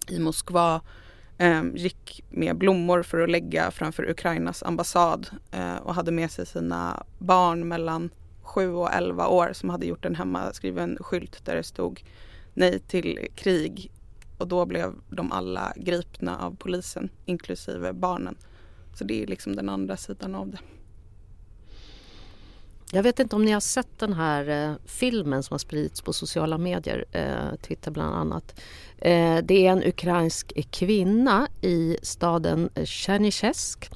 i 0.08 0.18
Moskva 0.18 0.80
Ehm, 1.38 1.76
gick 1.76 2.24
med 2.30 2.56
blommor 2.56 3.02
för 3.02 3.20
att 3.20 3.30
lägga 3.30 3.70
framför 3.70 4.10
Ukrainas 4.10 4.62
ambassad 4.62 5.28
eh, 5.50 5.76
och 5.76 5.94
hade 5.94 6.12
med 6.12 6.30
sig 6.30 6.46
sina 6.46 7.02
barn 7.18 7.68
mellan 7.68 8.10
7 8.42 8.74
och 8.74 8.92
11 8.92 9.28
år 9.28 9.50
som 9.52 9.70
hade 9.70 9.86
gjort 9.86 10.04
en 10.04 10.14
hemmaskriven 10.14 10.98
skylt 11.00 11.44
där 11.44 11.56
det 11.56 11.62
stod 11.62 12.04
nej 12.54 12.78
till 12.78 13.28
krig. 13.34 13.90
Och 14.38 14.48
då 14.48 14.66
blev 14.66 14.94
de 15.08 15.32
alla 15.32 15.72
gripna 15.76 16.38
av 16.38 16.56
polisen, 16.56 17.08
inklusive 17.24 17.92
barnen. 17.92 18.36
Så 18.94 19.04
det 19.04 19.22
är 19.22 19.26
liksom 19.26 19.56
den 19.56 19.68
andra 19.68 19.96
sidan 19.96 20.34
av 20.34 20.50
det. 20.50 20.58
Jag 22.92 23.02
vet 23.02 23.20
inte 23.20 23.36
om 23.36 23.44
ni 23.44 23.52
har 23.52 23.60
sett 23.60 23.98
den 23.98 24.12
här 24.12 24.48
eh, 24.48 24.76
filmen 24.86 25.42
som 25.42 25.54
har 25.54 25.58
spridits 25.58 26.00
på 26.00 26.12
sociala 26.12 26.58
medier, 26.58 27.04
eh, 27.12 27.56
Twitter 27.62 27.90
bland 27.90 28.14
annat. 28.14 28.60
Eh, 28.98 29.38
det 29.42 29.66
är 29.66 29.72
en 29.72 29.84
ukrainsk 29.84 30.52
kvinna 30.70 31.48
i 31.60 31.96
staden 32.02 32.70
Tjernichesk. 32.84 33.90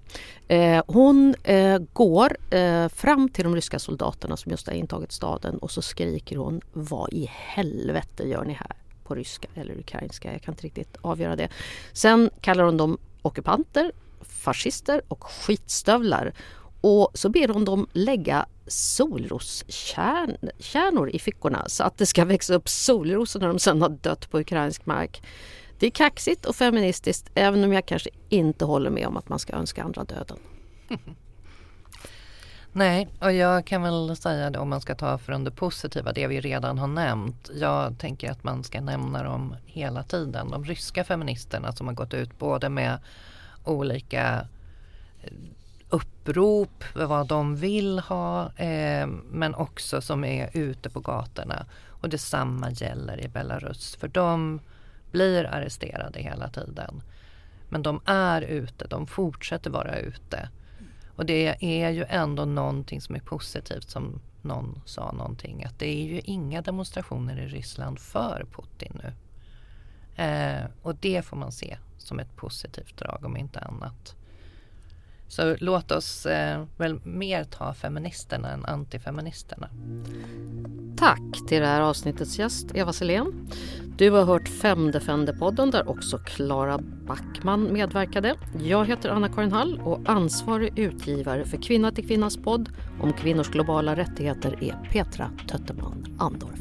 Eh, 0.48 0.82
hon 0.86 1.34
eh, 1.42 1.78
går 1.92 2.36
eh, 2.50 2.88
fram 2.88 3.28
till 3.28 3.44
de 3.44 3.54
ryska 3.54 3.78
soldaterna 3.78 4.36
som 4.36 4.50
just 4.50 4.66
har 4.66 4.74
intagit 4.74 5.12
staden 5.12 5.58
och 5.58 5.70
så 5.70 5.82
skriker 5.82 6.36
hon 6.36 6.60
Vad 6.72 7.12
i 7.12 7.30
helvete 7.32 8.28
gör 8.28 8.44
ni 8.44 8.52
här? 8.52 8.72
På 9.04 9.14
ryska 9.14 9.48
eller 9.54 9.78
ukrainska, 9.78 10.32
jag 10.32 10.42
kan 10.42 10.52
inte 10.52 10.64
riktigt 10.64 10.96
avgöra 11.00 11.36
det. 11.36 11.48
Sen 11.92 12.30
kallar 12.40 12.64
hon 12.64 12.76
dem 12.76 12.98
ockupanter, 13.22 13.92
fascister 14.20 15.02
och 15.08 15.24
skitstövlar 15.24 16.34
och 16.80 17.10
så 17.14 17.28
ber 17.28 17.48
hon 17.48 17.64
dem 17.64 17.86
lägga 17.92 18.46
solroskärnor 18.66 21.10
i 21.10 21.18
fickorna 21.18 21.68
så 21.68 21.84
att 21.84 21.98
det 21.98 22.06
ska 22.06 22.24
växa 22.24 22.54
upp 22.54 22.68
solrosor 22.68 23.40
när 23.40 23.48
de 23.48 23.58
sen 23.58 23.82
har 23.82 23.88
dött 23.88 24.30
på 24.30 24.40
ukrainsk 24.40 24.86
mark. 24.86 25.22
Det 25.78 25.86
är 25.86 25.90
kaxigt 25.90 26.46
och 26.46 26.56
feministiskt 26.56 27.30
även 27.34 27.64
om 27.64 27.72
jag 27.72 27.86
kanske 27.86 28.10
inte 28.28 28.64
håller 28.64 28.90
med 28.90 29.06
om 29.06 29.16
att 29.16 29.28
man 29.28 29.38
ska 29.38 29.52
önska 29.52 29.82
andra 29.82 30.04
döden. 30.04 30.38
Nej, 32.72 33.08
och 33.20 33.32
jag 33.32 33.66
kan 33.66 33.82
väl 33.82 34.16
säga 34.16 34.50
det 34.50 34.58
om 34.58 34.68
man 34.68 34.80
ska 34.80 34.94
ta 34.94 35.18
från 35.18 35.44
det 35.44 35.50
positiva, 35.50 36.12
det 36.12 36.26
vi 36.26 36.40
redan 36.40 36.78
har 36.78 36.86
nämnt. 36.86 37.50
Jag 37.54 37.98
tänker 37.98 38.30
att 38.30 38.44
man 38.44 38.64
ska 38.64 38.80
nämna 38.80 39.22
dem 39.22 39.54
hela 39.66 40.02
tiden. 40.02 40.50
De 40.50 40.64
ryska 40.64 41.04
feministerna 41.04 41.72
som 41.72 41.86
har 41.86 41.94
gått 41.94 42.14
ut 42.14 42.38
både 42.38 42.68
med 42.68 42.98
olika 43.64 44.46
upprop, 45.90 46.84
vad 46.94 47.28
de 47.28 47.56
vill 47.56 47.98
ha 47.98 48.52
eh, 48.56 49.06
men 49.30 49.54
också 49.54 50.00
som 50.00 50.24
är 50.24 50.50
ute 50.52 50.90
på 50.90 51.00
gatorna. 51.00 51.66
Och 51.86 52.08
detsamma 52.08 52.70
gäller 52.70 53.24
i 53.24 53.28
Belarus 53.28 53.96
för 53.96 54.08
de 54.08 54.60
blir 55.10 55.44
arresterade 55.44 56.20
hela 56.20 56.48
tiden. 56.48 57.02
Men 57.68 57.82
de 57.82 58.00
är 58.04 58.42
ute, 58.42 58.86
de 58.86 59.06
fortsätter 59.06 59.70
vara 59.70 59.98
ute. 59.98 60.48
Och 61.16 61.26
det 61.26 61.56
är 61.60 61.90
ju 61.90 62.04
ändå 62.08 62.44
någonting 62.44 63.00
som 63.00 63.14
är 63.14 63.20
positivt 63.20 63.90
som 63.90 64.20
någon 64.42 64.80
sa 64.84 65.12
någonting 65.12 65.64
att 65.64 65.78
det 65.78 65.86
är 65.86 66.04
ju 66.04 66.20
inga 66.20 66.62
demonstrationer 66.62 67.38
i 67.38 67.46
Ryssland 67.46 67.98
för 67.98 68.46
Putin 68.52 69.00
nu. 69.02 69.12
Eh, 70.24 70.64
och 70.82 70.94
det 70.94 71.22
får 71.22 71.36
man 71.36 71.52
se 71.52 71.78
som 71.98 72.18
ett 72.18 72.36
positivt 72.36 72.96
drag 72.96 73.24
om 73.24 73.36
inte 73.36 73.60
annat. 73.60 74.14
Så 75.28 75.56
låt 75.60 75.90
oss 75.90 76.26
eh, 76.26 76.64
väl 76.76 77.00
mer 77.04 77.44
ta 77.44 77.74
feministerna 77.74 78.52
än 78.52 78.64
antifeministerna. 78.64 79.68
Tack 80.96 81.48
till 81.48 81.60
det 81.60 81.66
här 81.66 81.80
avsnittets 81.80 82.38
gäst 82.38 82.66
Eva 82.74 82.92
Selén. 82.92 83.50
Du 83.98 84.10
har 84.10 84.24
hört 84.24 84.48
Femdefender-podden 84.48 85.70
där 85.70 85.88
också 85.88 86.18
Klara 86.18 86.78
Backman 86.78 87.72
medverkade. 87.72 88.34
Jag 88.62 88.86
heter 88.86 89.08
Anna-Karin 89.08 89.52
Hall 89.52 89.80
och 89.84 90.00
ansvarig 90.04 90.78
utgivare 90.78 91.44
för 91.44 91.62
Kvinna 91.62 91.92
till 91.92 92.06
kvinnas 92.06 92.36
podd 92.36 92.68
om 93.00 93.12
kvinnors 93.12 93.48
globala 93.48 93.96
rättigheter 93.96 94.64
är 94.64 94.90
Petra 94.92 95.30
Tötterman 95.48 96.16
Andorf. 96.18 96.60